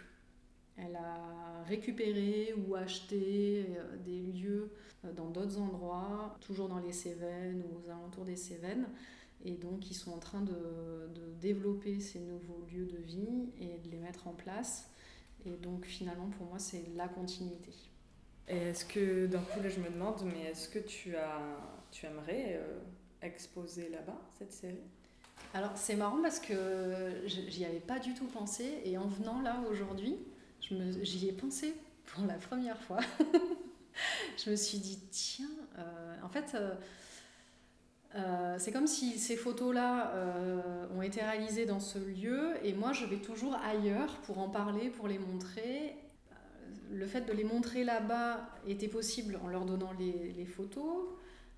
[0.76, 3.66] Elle a récupéré ou acheté
[4.04, 4.70] des lieux
[5.04, 8.86] euh, dans d'autres endroits, toujours dans les Cévennes ou aux alentours des Cévennes.
[9.44, 10.52] Et donc, ils sont en train de,
[11.14, 14.90] de, développer ces nouveaux lieux de vie et de les mettre en place.
[15.44, 17.72] Et donc, finalement, pour moi, c'est la continuité.
[18.46, 21.40] Est-ce que, d'un coup, là, je me demande, mais est-ce que tu, as,
[21.90, 22.78] tu aimerais euh,
[23.20, 24.84] exposer là-bas, cette série?
[25.54, 26.54] Alors, c'est marrant parce que
[27.26, 28.80] j'y avais pas du tout pensé.
[28.84, 30.16] Et en venant là aujourd'hui,
[30.60, 31.74] j'y ai pensé
[32.06, 33.00] pour la première fois.
[34.44, 36.74] je me suis dit, tiens, euh, en fait, euh,
[38.14, 40.12] euh, c'est comme si ces photos-là
[40.94, 44.90] ont été réalisées dans ce lieu et moi, je vais toujours ailleurs pour en parler,
[44.90, 45.96] pour les montrer.
[46.90, 51.06] Le fait de les montrer là-bas était possible en leur donnant les, les photos,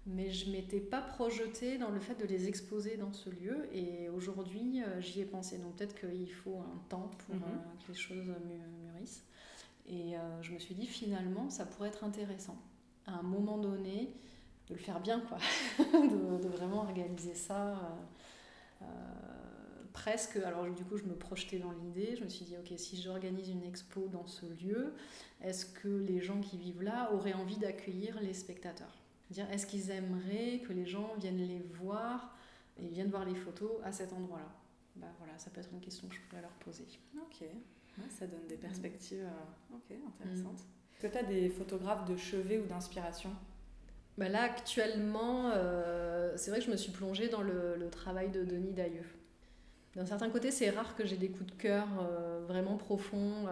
[0.07, 4.09] mais je m'étais pas projetée dans le fait de les exposer dans ce lieu et
[4.11, 7.43] aujourd'hui j'y ai pensé donc peut-être qu'il faut un temps pour mhm.
[7.43, 9.25] que les choses mûrissent
[9.87, 12.57] et euh, je me suis dit, finalement, ça pourrait être intéressant,
[13.07, 14.15] à un moment donné,
[14.69, 15.39] de le faire bien, quoi.
[15.79, 17.73] de, de, vraiment organiser ça.
[17.73, 18.87] Euh, euh,
[19.93, 23.01] presque, alors du coup je me projetais dans l'idée, je me suis dit ok si
[23.01, 24.93] j'organise une expo dans ce lieu,
[25.41, 29.04] est-ce que les gens qui vivent là auraient envie d'accueillir les spectateurs?
[29.31, 32.37] Dire est-ce qu'ils aimeraient que les gens viennent les voir
[32.77, 34.53] et viennent voir les photos à cet endroit-là?
[34.97, 36.87] Bah, voilà, ça peut être une question que je pourrais leur poser.
[37.17, 37.47] Ok
[38.11, 40.61] ça donne des perspectives euh, ok, intéressantes.
[40.95, 43.31] Est-ce que tu as des photographes de chevet ou d'inspiration?
[44.17, 48.31] Bah Là, actuellement, euh, c'est vrai que je me suis plongée dans le, le travail
[48.31, 49.07] de Denis Dailleux.
[49.97, 53.47] D'un certain côté, c'est rare que j'ai des coups de cœur euh, vraiment profonds.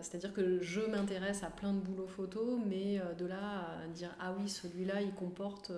[0.00, 4.34] C'est-à-dire que je m'intéresse à plein de boulots photos, mais de là à dire ah
[4.38, 5.70] oui, celui-là, il comporte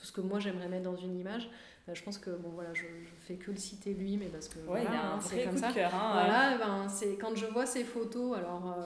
[0.00, 1.50] tout ce que moi j'aimerais mettre dans une image.
[1.88, 4.48] Euh, je pense que bon voilà, je, je fais que le citer lui, mais parce
[4.48, 5.68] que ouais, a un vrai comme coup ça.
[5.68, 8.82] De cœur, hein, voilà, ben, c'est quand je vois ces photos, alors euh,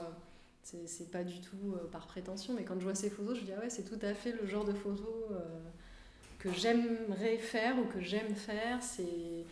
[0.62, 3.52] c'est pas du tout euh, par prétention, mais quand je vois ces photos, je dis
[3.56, 5.06] ah ouais, c'est tout à fait le genre de photos
[6.38, 8.82] que j'aimerais faire ou que j'aime faire.
[8.82, 9.44] C'est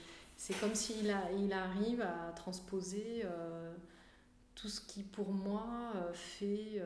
[0.43, 3.25] c'est comme s'il a, il arrive à transposer
[4.57, 6.83] tout ce qui pour moi fait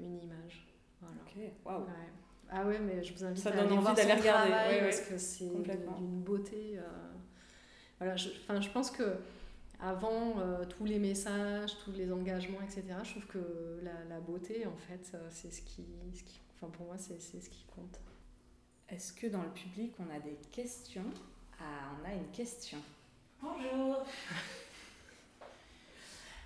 [0.00, 0.66] une image.
[1.00, 1.14] Voilà.
[1.24, 1.84] Ok, waouh.
[1.84, 2.10] Ouais.
[2.50, 5.18] Ah ouais, mais je vous invite ça à aller voir d'aller regarder ouais, parce que
[5.18, 6.78] c'est d'une beauté.
[6.78, 6.82] Euh...
[7.98, 9.18] Voilà, je, je pense que
[9.80, 14.66] avant euh, tous les messages, tous les engagements, etc., je trouve que la, la beauté,
[14.66, 18.00] en fait, euh, c'est ce qui, ce qui, enfin pour moi, c'est ce qui compte.
[18.88, 21.04] Est-ce que dans le public, on a des questions?
[21.60, 22.78] Ah, on a une question.
[23.42, 24.06] Bonjour.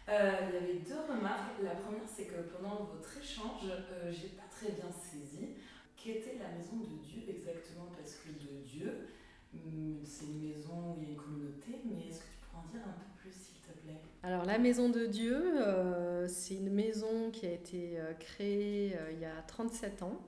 [0.09, 1.62] Euh, il y avait deux remarques.
[1.62, 5.51] La première, c'est que pendant votre échange, euh, j'ai pas très bien saisi
[5.97, 9.07] qu'était la maison de Dieu exactement Parce que de Dieu,
[9.55, 12.64] hum, c'est une maison où il y a une communauté, mais est-ce que tu pourrais
[12.64, 14.01] en dire un peu plus, s'il te plaît?
[14.24, 19.24] Alors, la Maison de Dieu, euh, c'est une maison qui a été créée il y
[19.24, 20.20] a 37 ans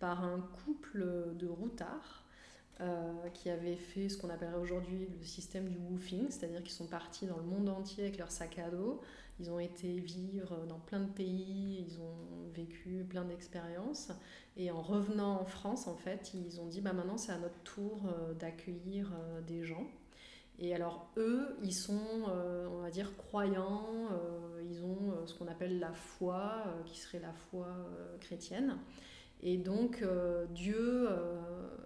[0.00, 1.06] par un couple
[1.36, 2.19] de routards
[3.34, 7.26] qui avait fait ce qu'on appellerait aujourd'hui le système du woofing, c'est-à-dire qu'ils sont partis
[7.26, 9.00] dans le monde entier avec leur sac à dos.
[9.38, 14.12] Ils ont été vivre dans plein de pays, ils ont vécu plein d'expériences.
[14.56, 17.60] Et en revenant en France, en fait, ils ont dit bah, maintenant c'est à notre
[17.62, 18.02] tour
[18.38, 19.12] d'accueillir
[19.46, 19.86] des gens.
[20.60, 25.34] Et alors eux, ils sont, euh, on va dire, croyants, euh, ils ont euh, ce
[25.34, 27.66] qu'on appelle la foi, qui serait la foi
[28.20, 28.76] chrétienne.
[29.42, 30.04] Et donc
[30.54, 31.08] Dieu,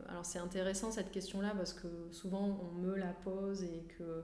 [0.08, 4.22] alors c'est intéressant cette question-là parce que souvent on me la pose et que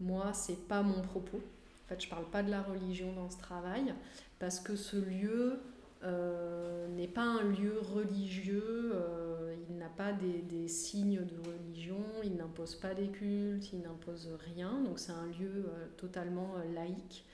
[0.00, 1.38] moi c'est pas mon propos.
[1.38, 3.94] En fait, je parle pas de la religion dans ce travail
[4.40, 5.60] parce que ce lieu,
[6.04, 12.04] euh, n'est pas un lieu religieux, euh, il n'a pas des, des, signes de religion,
[12.22, 17.24] il n'impose pas des cultes, il n'impose rien, donc c'est un lieu euh, totalement laïque.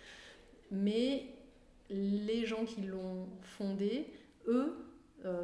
[0.70, 1.26] Mais
[1.90, 4.06] les gens qui l'ont fondé,
[4.46, 4.74] eux,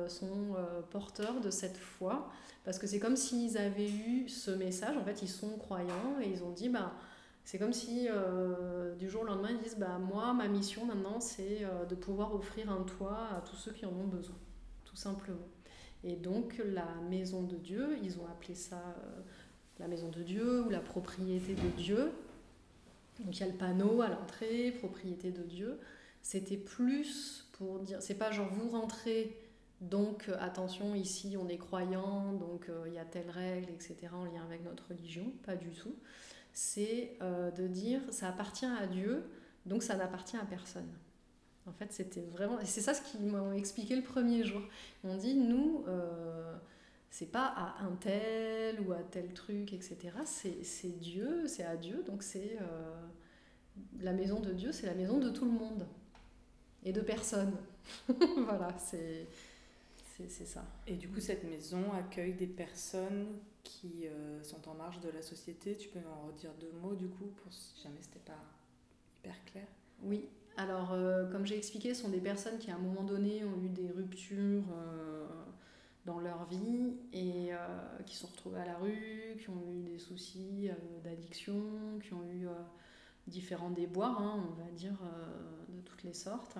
[0.08, 0.56] sont
[0.90, 2.28] porteurs de cette foi,
[2.64, 6.28] parce que c'est comme s'ils avaient eu ce message, en fait ils sont croyants et
[6.28, 6.92] ils ont dit, bah,
[7.48, 11.18] c'est comme si euh, du jour au lendemain ils disent bah moi ma mission maintenant
[11.18, 14.36] c'est euh, de pouvoir offrir un toit à tous ceux qui en ont besoin,
[14.84, 15.48] tout simplement.
[16.04, 19.22] Et donc la maison de Dieu, ils ont appelé ça euh,
[19.78, 22.12] la maison de Dieu ou la propriété de Dieu.
[23.20, 25.80] Donc il y a le panneau à l'entrée, propriété de Dieu.
[26.20, 29.34] C'était plus pour dire, c'est pas genre vous rentrez
[29.80, 33.96] donc attention, ici on est croyant, donc il y a telle règle, etc.
[34.12, 35.94] en lien avec notre religion, pas du tout
[36.58, 39.22] c'est euh, de dire ça appartient à Dieu,
[39.64, 40.88] donc ça n'appartient à personne.
[41.66, 42.58] En fait, c'était vraiment.
[42.64, 44.62] C'est ça ce qu'ils m'ont expliqué le premier jour.
[45.04, 46.56] Ils m'ont dit nous, euh,
[47.10, 49.98] c'est pas à un tel ou à tel truc, etc.
[50.24, 52.58] C'est Dieu, c'est à Dieu, donc c'est.
[52.60, 53.06] Euh,
[54.00, 55.86] la maison de Dieu, c'est la maison de tout le monde
[56.84, 57.54] et de personne.
[58.08, 59.28] voilà, c'est
[60.26, 60.64] c'est ça.
[60.86, 63.26] Et du coup, cette maison accueille des personnes
[63.62, 65.76] qui euh, sont en marge de la société.
[65.76, 68.42] Tu peux en redire deux mots du coup, pour si jamais c'était pas
[69.18, 69.66] hyper clair?
[70.02, 73.44] Oui, alors euh, comme j'ai expliqué, ce sont des personnes qui à un moment donné
[73.44, 75.26] ont eu des ruptures euh,
[76.06, 77.50] dans leur vie et
[78.06, 80.70] qui sont retrouvées à la rue, qui ont eu des soucis
[81.04, 81.60] d'addiction,
[82.02, 82.48] qui ont eu
[83.26, 84.96] différents déboires, hein, on va dire,
[85.68, 86.56] de toutes les sortes.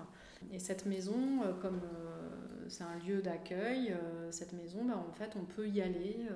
[0.51, 1.81] Et cette maison, comme
[2.69, 3.95] c'est un lieu d'accueil,
[4.31, 6.27] cette maison, bah, en fait, on peut y aller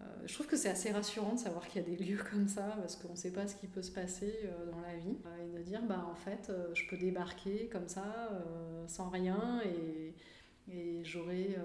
[0.00, 2.48] euh, je trouve que c'est assez rassurant de savoir qu'il y a des lieux comme
[2.48, 5.16] ça parce qu'on ne sait pas ce qui peut se passer euh, dans la vie
[5.26, 8.30] euh, et de dire bah en fait je peux débarquer comme ça
[8.86, 10.14] sans rien et,
[10.72, 11.56] et j'aurai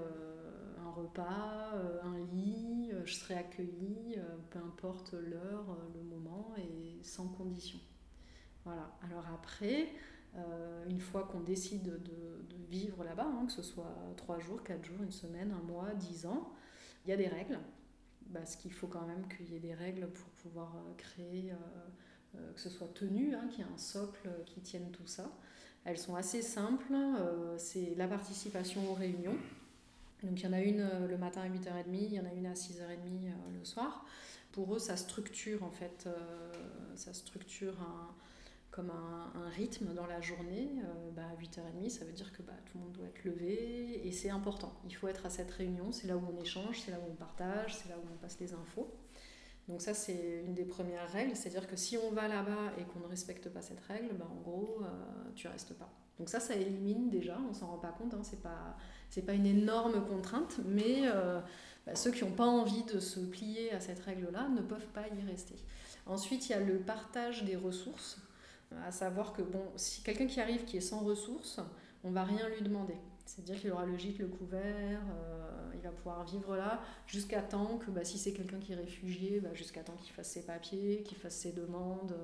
[0.84, 4.18] un repas, un lit, je serai accueillie,
[4.50, 7.80] peu importe l'heure, le moment et sans condition.
[8.64, 8.96] Voilà.
[9.04, 9.90] Alors après,
[10.90, 12.22] une fois qu'on décide de,
[12.70, 16.26] vivre là-bas, hein, que ce soit trois jours, quatre jours, une semaine, un mois, dix
[16.26, 16.52] ans,
[17.06, 17.60] il y a des règles
[18.34, 21.56] parce qu'il faut quand même qu'il y ait des règles pour pouvoir euh, créer, euh,
[22.36, 25.32] euh, que ce soit tenu, hein, qu'il y ait un socle qui tienne tout ça.
[25.84, 26.96] Elles sont assez simples,
[27.58, 29.38] c'est la participation aux réunions.
[30.24, 32.48] Donc il y en a une le matin à 8h30, il y en a une
[32.48, 34.04] à 6h30 le soir.
[34.52, 36.10] Pour eux, ça structure en fait,
[36.96, 38.10] ça structure un,
[38.76, 40.70] comme un, rythme dans la journée.
[40.84, 44.06] Euh, bah, à 8h30, ça veut dire que bah, tout le monde doit être levé
[44.06, 44.74] et c'est important.
[44.86, 47.16] Il faut être à cette réunion, c'est là où on échange, c'est là où on
[47.16, 48.94] partage, c'est là où on passe les infos.
[49.70, 53.00] Donc ça, c'est une des premières règles, c'est-à-dire que si on va là-bas et qu'on
[53.00, 54.88] ne respecte pas cette règle, bah, en gros, euh,
[55.36, 55.90] tu restes pas.
[56.20, 58.76] Donc ça, ça élimine déjà, on s'en rend pas compte, hein, c'est pas,
[59.26, 61.40] pas une énorme contrainte, mais euh,
[61.86, 65.08] bah, ceux qui n'ont pas envie de se plier à cette règle-là ne peuvent pas
[65.08, 65.56] y rester.
[66.06, 68.20] Ensuite, il y a le partage des ressources.
[68.86, 71.60] À savoir que bon, si quelqu'un qui arrive qui est sans ressources,
[72.04, 72.96] on va rien lui demander.
[73.26, 77.80] C'est-à-dire qu'il aura le gîte, le couvert, euh, il va pouvoir vivre là jusqu'à temps
[77.80, 81.02] que, bah, si c'est quelqu'un qui est réfugié, bah, jusqu'à temps qu'il fasse ses papiers,
[81.04, 82.16] qu'il fasse ses demandes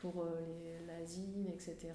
[0.00, 1.94] pour euh, l'asile, etc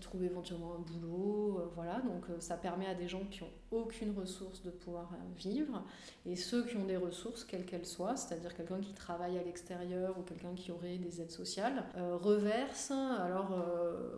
[0.00, 2.00] trouver éventuellement un boulot, euh, voilà.
[2.00, 5.82] Donc euh, ça permet à des gens qui ont aucune ressource de pouvoir euh, vivre,
[6.26, 10.18] et ceux qui ont des ressources, quelles qu'elles soient, c'est-à-dire quelqu'un qui travaille à l'extérieur
[10.18, 12.90] ou quelqu'un qui aurait des aides sociales, reverse.
[12.90, 13.54] Alors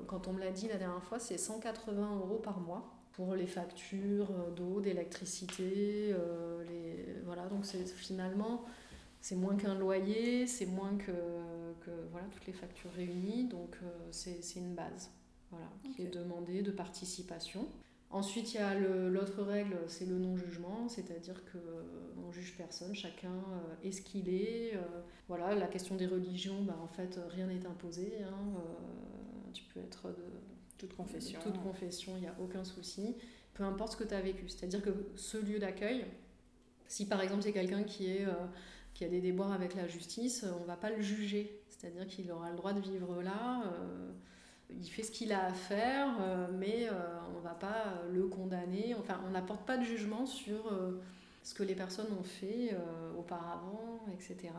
[0.06, 3.46] quand on me l'a dit la dernière fois, c'est 180 euros par mois pour les
[3.46, 6.14] factures d'eau, d'électricité,
[6.66, 7.16] les...
[7.24, 7.46] voilà.
[7.46, 8.64] Donc c'est finalement
[9.28, 11.12] c'est moins qu'un loyer, c'est moins que,
[11.82, 13.76] que, voilà, toutes les factures réunies, donc
[14.10, 15.10] c'est une base
[15.50, 17.68] voilà, qui est demandé de participation.
[18.08, 23.34] Ensuite, il y a l'autre règle, c'est le non-jugement, c'est-à-dire qu'on ne juge personne, chacun
[23.84, 24.72] est ce qu'il est.
[25.28, 28.22] voilà, la question des religions, bah, en fait, rien n'est imposé.
[28.22, 28.62] Hein,
[29.52, 30.24] tu peux être de
[30.78, 31.38] toute confession.
[31.42, 33.14] toute confession, il n'y a aucun souci,
[33.52, 34.48] peu importe ce que tu as vécu.
[34.48, 36.06] C'est-à-dire que ce lieu d'accueil,
[36.86, 38.24] si par exemple c'est quelqu'un qui, est,
[38.98, 41.62] qui a des déboires avec la justice, on ne va pas le juger.
[41.70, 43.62] C'est-à-dire qu'il aura le droit de vivre là
[44.70, 46.92] il fait ce qu'il a à faire, euh, mais euh,
[47.34, 48.94] on ne va pas le condamner.
[48.98, 51.00] Enfin, on n'apporte pas de jugement sur euh,
[51.42, 52.76] ce que les personnes ont fait
[53.16, 54.52] auparavant, etc.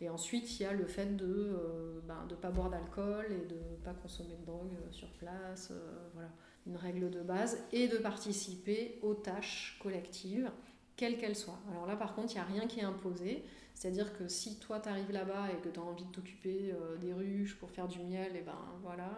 [0.00, 3.54] Et ensuite, il y a le fait de ne ben, pas boire d'alcool et de
[3.54, 5.72] ne pas consommer de drogue sur place.
[6.12, 6.28] voilà,
[6.66, 7.64] une règle de base.
[7.72, 10.50] Et de participer aux tâches collectives,
[10.96, 11.60] quelles qu'elles soient.
[11.70, 13.42] Alors là, par contre, il n'y a rien qui est imposé.
[13.74, 16.96] C'est-à-dire que si toi tu arrives là-bas et que tu as envie de t'occuper euh,
[16.96, 19.10] des ruches pour faire du miel, et ben voilà.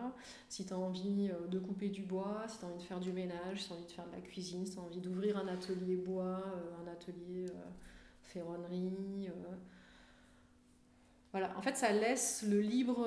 [0.48, 3.00] Si tu as envie euh, de couper du bois, si tu as envie de faire
[3.00, 5.00] du ménage, si tu as envie de faire de la cuisine, si tu as envie
[5.00, 7.46] d'ouvrir un atelier bois, euh, un atelier
[8.22, 9.28] ferronnerie.
[11.32, 13.06] Voilà, en fait, ça laisse le libre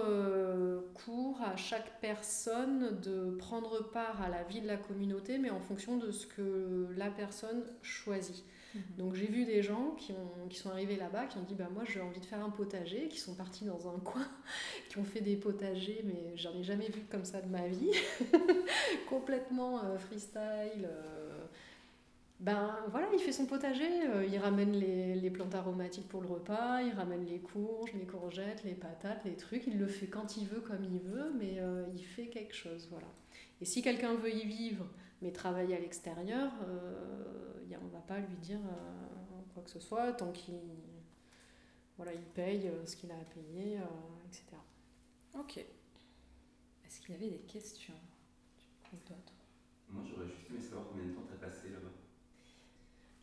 [0.93, 5.59] cours à chaque personne de prendre part à la vie de la communauté, mais en
[5.59, 8.45] fonction de ce que la personne choisit.
[8.75, 8.81] Mhm.
[8.97, 11.69] Donc j'ai vu des gens qui, ont, qui sont arrivés là-bas, qui ont dit bah
[11.73, 14.27] moi j'ai envie de faire un potager, qui sont partis dans un coin,
[14.89, 17.91] qui ont fait des potagers, mais j'en ai jamais vu comme ça de ma vie,
[19.09, 20.85] complètement euh, freestyle.
[20.85, 21.45] Euh.
[22.39, 26.27] Ben voilà, il fait son potager, euh, il ramène les, les, plantes aromatiques pour le
[26.29, 30.37] repas, il ramène les courges, les courgettes, les patates, les trucs, il le fait quand
[30.37, 31.57] il veut, comme il veut, mais
[31.93, 33.07] il fait quelque chose, voilà.
[33.59, 34.85] Et si quelqu'un veut y vivre,
[35.21, 36.49] mais travailler à l'extérieur,
[37.81, 40.59] on ne va pas lui dire euh, quoi que ce soit tant qu'il
[41.97, 43.77] voilà, il paye euh, ce qu'il a à payer,
[44.25, 44.45] etc.
[45.37, 45.57] Ok.
[45.57, 47.93] Est-ce qu'il y avait des questions
[48.91, 49.33] d'autres?
[49.89, 51.91] Moi, j'aurais juste aimé savoir combien de temps tu as passé là-bas.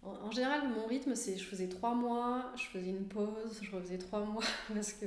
[0.02, 3.98] En, général, mon rythme, c'est je faisais trois mois, je faisais une pause, je refaisais
[3.98, 5.06] trois mois, parce que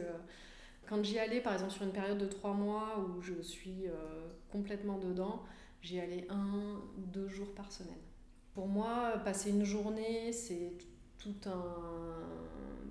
[0.88, 3.86] quand j'y allais, par exemple, sur une période de trois mois où je suis
[4.52, 5.46] complètement dedans,
[5.82, 7.94] J'y allais un ou deux jours par semaine.
[8.54, 10.74] Pour moi, passer une journée, c'est
[11.18, 12.16] tout un,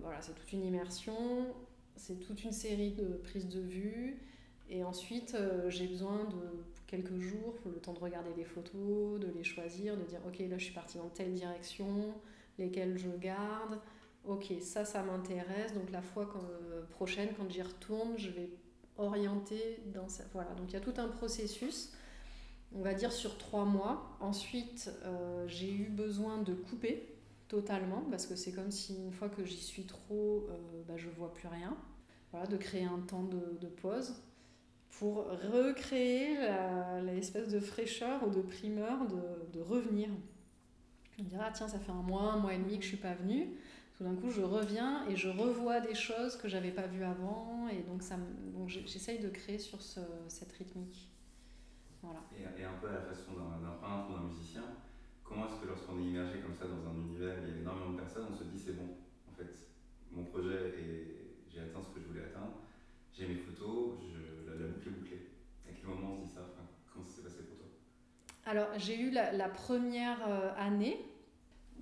[0.01, 1.55] voilà, c'est toute une immersion,
[1.97, 4.23] c'est toute une série de prises de vue.
[4.71, 9.29] Et ensuite, euh, j'ai besoin de quelques jours, le temps de regarder les photos, de
[9.35, 12.15] les choisir, de dire ok, là je suis partie dans telle direction,
[12.59, 13.81] lesquelles je garde.
[14.27, 15.73] Ok, ça, ça m'intéresse.
[15.75, 18.51] Donc la fois euh, prochaine, quand j'y retourne, je vais
[18.99, 20.25] orienter dans ça.
[20.33, 21.93] Voilà, donc il y a tout un processus
[22.75, 24.17] on va dire sur trois mois.
[24.21, 27.15] Ensuite, euh, j'ai eu besoin de couper
[27.49, 31.09] totalement, parce que c'est comme si une fois que j'y suis trop, euh, bah, je
[31.09, 31.77] vois plus rien.
[32.31, 34.15] Voilà, de créer un temps de, pause
[34.91, 36.37] pour recréer
[37.03, 39.07] l'espèce de fraîcheur ou de primeur
[39.53, 40.11] de, revenir.
[41.19, 42.99] On dira, ah, tiens, ça fait un mois, un mois et demi que je suis
[42.99, 43.55] pas venue.
[43.97, 47.67] Tout d'un coup, je reviens et je revois des choses que j'avais pas vues avant.
[47.69, 48.03] Et donc,
[48.53, 51.09] donc j'essaye de créer sur cette rythmique.
[52.37, 54.63] Et, un peu à la façon d'un peintre ou d'un musicien,
[55.25, 57.61] comment est-ce que lorsqu'on est immergé comme ça dans un univers où il y a
[57.61, 58.97] énormément de personnes, on se dit c'est bon,
[59.29, 59.51] en fait,
[60.13, 62.55] mon projet, et j'ai atteint ce que je voulais atteindre,
[63.13, 65.27] j'ai mes photos, je, la, boucle est bouclée.
[65.69, 66.43] À quel moment on se dit ça?
[66.93, 67.67] Comment ça s'est passé pour toi?
[68.47, 71.05] Alors j'ai eu la, première euh, année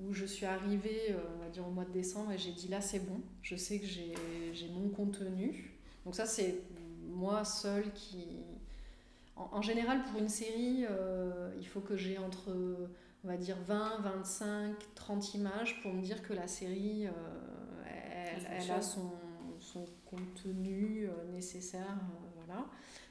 [0.01, 2.69] où je suis arrivée, euh, on va dire au mois de décembre, et j'ai dit
[2.69, 5.79] là c'est bon, je sais que j'ai mon contenu.
[6.05, 6.63] Donc ça c'est
[7.07, 8.27] moi seule qui,
[9.37, 12.51] en, général, pour une série, euh, il faut que j'ai entre,
[13.23, 17.11] on va dire, 20, 25, 30 images pour me dire que la série, euh,
[17.85, 19.13] elle, a son,
[20.07, 21.99] contenu euh, nécessaire.
[22.37, 22.67] voilà.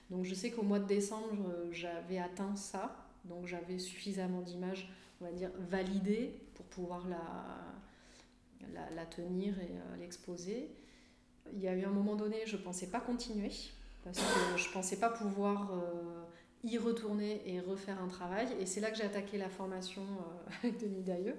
[0.10, 3.06] Donc je sais qu'au mois de décembre, j'avais atteint ça.
[3.26, 4.90] Donc j'avais suffisamment d'images,
[5.22, 10.72] on va dire, validées pour pouvoir la, la, tenir et l'exposer.
[11.54, 13.52] Il y a eu un moment donné, je ne pensais pas continuer
[14.06, 16.24] parce que je pensais pas pouvoir euh,
[16.64, 18.48] y retourner et refaire un travail.
[18.60, 21.36] Et c'est là que j'ai attaqué la formation euh, avec Denis Dailleux.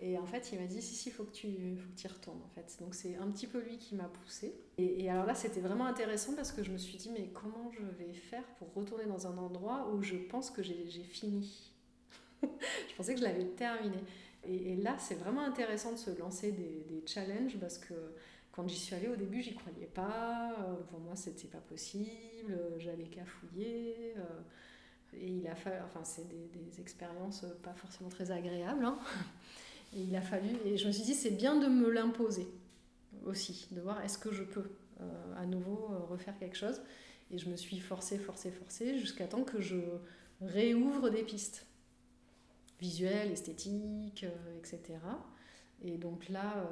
[0.00, 1.46] Et en fait, il m'a dit si, si, il faut que tu
[1.76, 2.40] faut que y retournes.
[2.42, 2.76] En fait.
[2.80, 4.54] Donc c'est un petit peu lui qui m'a poussé.
[4.78, 7.70] Et, et, alors là, c'était vraiment intéressant parce que je me suis dit mais comment
[7.70, 11.72] je vais faire pour retourner dans un endroit où je pense que j'ai fini?
[12.42, 13.96] Je pensais que je l'avais terminé.
[14.44, 17.94] Et, et là, c'est vraiment intéressant de se lancer des, des challenges parce que
[18.56, 20.56] quand j'y suis allée au début, j'y croyais pas.
[20.60, 22.50] Euh, pour moi, c'était pas possible.
[22.50, 24.14] Euh, j'allais cafouiller.
[24.16, 24.40] Euh,
[25.12, 25.76] et il a fallu.
[25.84, 28.84] Enfin, c'est des, expériences pas forcément très agréables.
[28.84, 28.98] Hein.
[29.92, 30.48] Il a fallu.
[30.64, 32.48] Et je me suis dit, c'est bien de me l'imposer
[33.26, 34.70] aussi, de voir est-ce que je peux
[35.36, 36.80] à nouveau refaire quelque chose.
[37.30, 39.76] Et je me suis forcée, forcée, forcée jusqu'à temps que je
[40.40, 41.66] réouvre des pistes.
[42.78, 44.26] visuelle, esthétique,
[44.58, 44.98] etc.
[45.82, 46.68] Et donc là,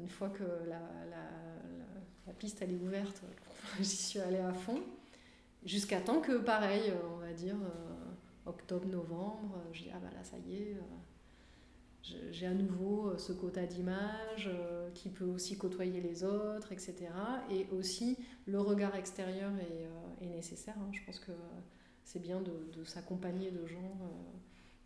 [0.00, 0.80] une fois que la,
[1.10, 1.30] la,
[2.26, 3.22] la, piste elle est ouverte,
[3.78, 4.80] j'y suis allée à fond.
[5.64, 7.56] Jusqu'à temps que, pareil, on va dire
[8.44, 10.76] octobre, novembre, je dis ah bah là ça y est,
[12.02, 14.50] j'ai à nouveau ce quota d'image
[14.92, 16.94] qui peut aussi côtoyer les autres, etc.
[17.50, 19.50] Et aussi le regard extérieur
[20.20, 20.74] est, nécessaire.
[20.78, 20.90] Hein.
[20.92, 21.32] Je pense que
[22.04, 23.98] c'est bien de s'accompagner de gens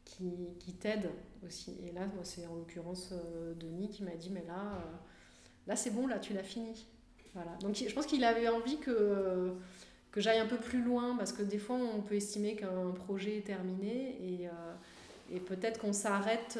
[0.09, 1.11] qui, qui t'aident
[1.47, 1.77] aussi.
[1.87, 4.97] Et là, moi, c'est en l'occurrence euh, Denis qui m'a dit, mais là, euh,
[5.67, 6.87] là c'est bon, là, tu l'as fini.
[7.35, 7.53] Voilà.
[7.61, 9.53] Donc je pense qu'il avait envie que,
[10.11, 13.37] que j'aille un peu plus loin, parce que des fois, on peut estimer qu'un projet
[13.37, 14.51] est terminé, et, euh,
[15.31, 16.59] et peut-être qu'on s'arrête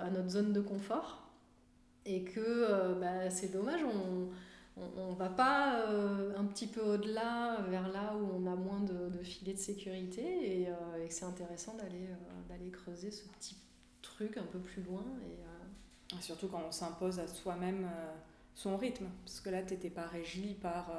[0.00, 1.28] à notre zone de confort,
[2.06, 3.82] et que bah, c'est dommage,
[4.96, 8.80] on ne va pas euh, un petit peu au-delà, vers là où on a moins
[8.80, 10.22] de, de filets de sécurité
[10.62, 13.56] et, euh, et c'est intéressant d'aller euh, d'aller creuser ce petit
[14.02, 15.04] truc un peu plus loin.
[15.26, 15.38] Et,
[16.20, 17.86] Surtout quand on s'impose à soi-même
[18.54, 20.90] son rythme, parce que là, tu n'étais pas régie par...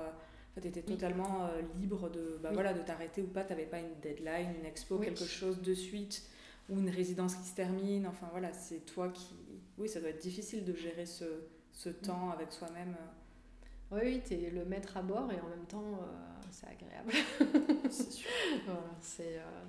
[0.62, 1.50] tu étais totalement
[1.80, 5.00] libre de, bah, voilà, de t'arrêter ou pas, tu n'avais pas une deadline, une expo,
[5.00, 6.30] quelque chose de suite,
[6.70, 9.34] ou une résidence qui se termine, enfin voilà, c'est toi qui...
[9.80, 11.26] Oui, ça doit être difficile de gérer ce,
[11.74, 12.96] ce temps avec soi-même.
[13.92, 17.12] Oui, tu es le maître à bord et en même temps, euh, c'est agréable.
[17.90, 18.30] c'est sûr.
[19.02, 19.64] c'est, euh,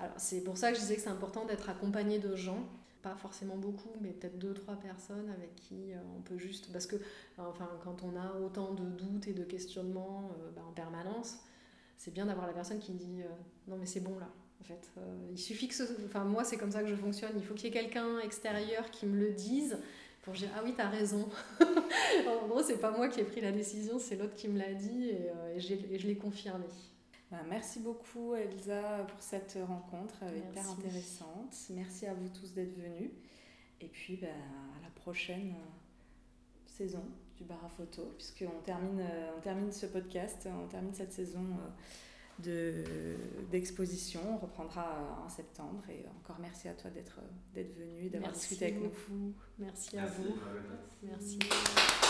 [0.00, 2.66] Alors, c'est pour ça que je disais que c'est important d'être accompagné de gens.
[3.02, 6.72] Pas forcément beaucoup, mais peut-être deux, trois personnes avec qui euh, on peut juste.
[6.72, 6.96] Parce que,
[7.38, 11.38] enfin, quand on a autant de doutes et de questionnements bah, en permanence,
[11.96, 13.22] c'est bien d'avoir la personne qui dit
[13.68, 14.28] non, mais c'est bon là.
[14.60, 14.92] En fait,
[15.32, 15.82] il suffit que ce...
[16.06, 17.32] Enfin, moi, c'est comme ça que je fonctionne.
[17.36, 19.76] Il faut qu'il y ait quelqu'un extérieur qui me le dise
[20.22, 21.28] pour dire ah oui t'as raison.
[22.26, 24.72] En gros c'est pas moi qui ai pris la décision c'est l'autre qui me l'a
[24.74, 26.66] dit et, euh, je l'ai confirmé.
[27.30, 31.54] Bah, merci beaucoup Elsa pour cette rencontre euh, hyper intéressante.
[31.70, 33.10] Merci à vous tous d'être venus.
[33.80, 37.04] Et puis bah, à la prochaine euh, saison
[37.36, 39.02] du bar à photo puisqu'on termine
[39.36, 41.44] on termine ce podcast on termine cette saison
[43.50, 44.20] d'exposition.
[44.34, 45.82] on reprendra en septembre.
[45.90, 47.20] Et encore merci à toi d'être
[47.54, 49.34] venu, d'avoir discuté avec nous.
[49.58, 50.22] Merci à merci.
[50.22, 50.34] vous.
[51.02, 51.38] Merci.
[51.40, 52.01] merci.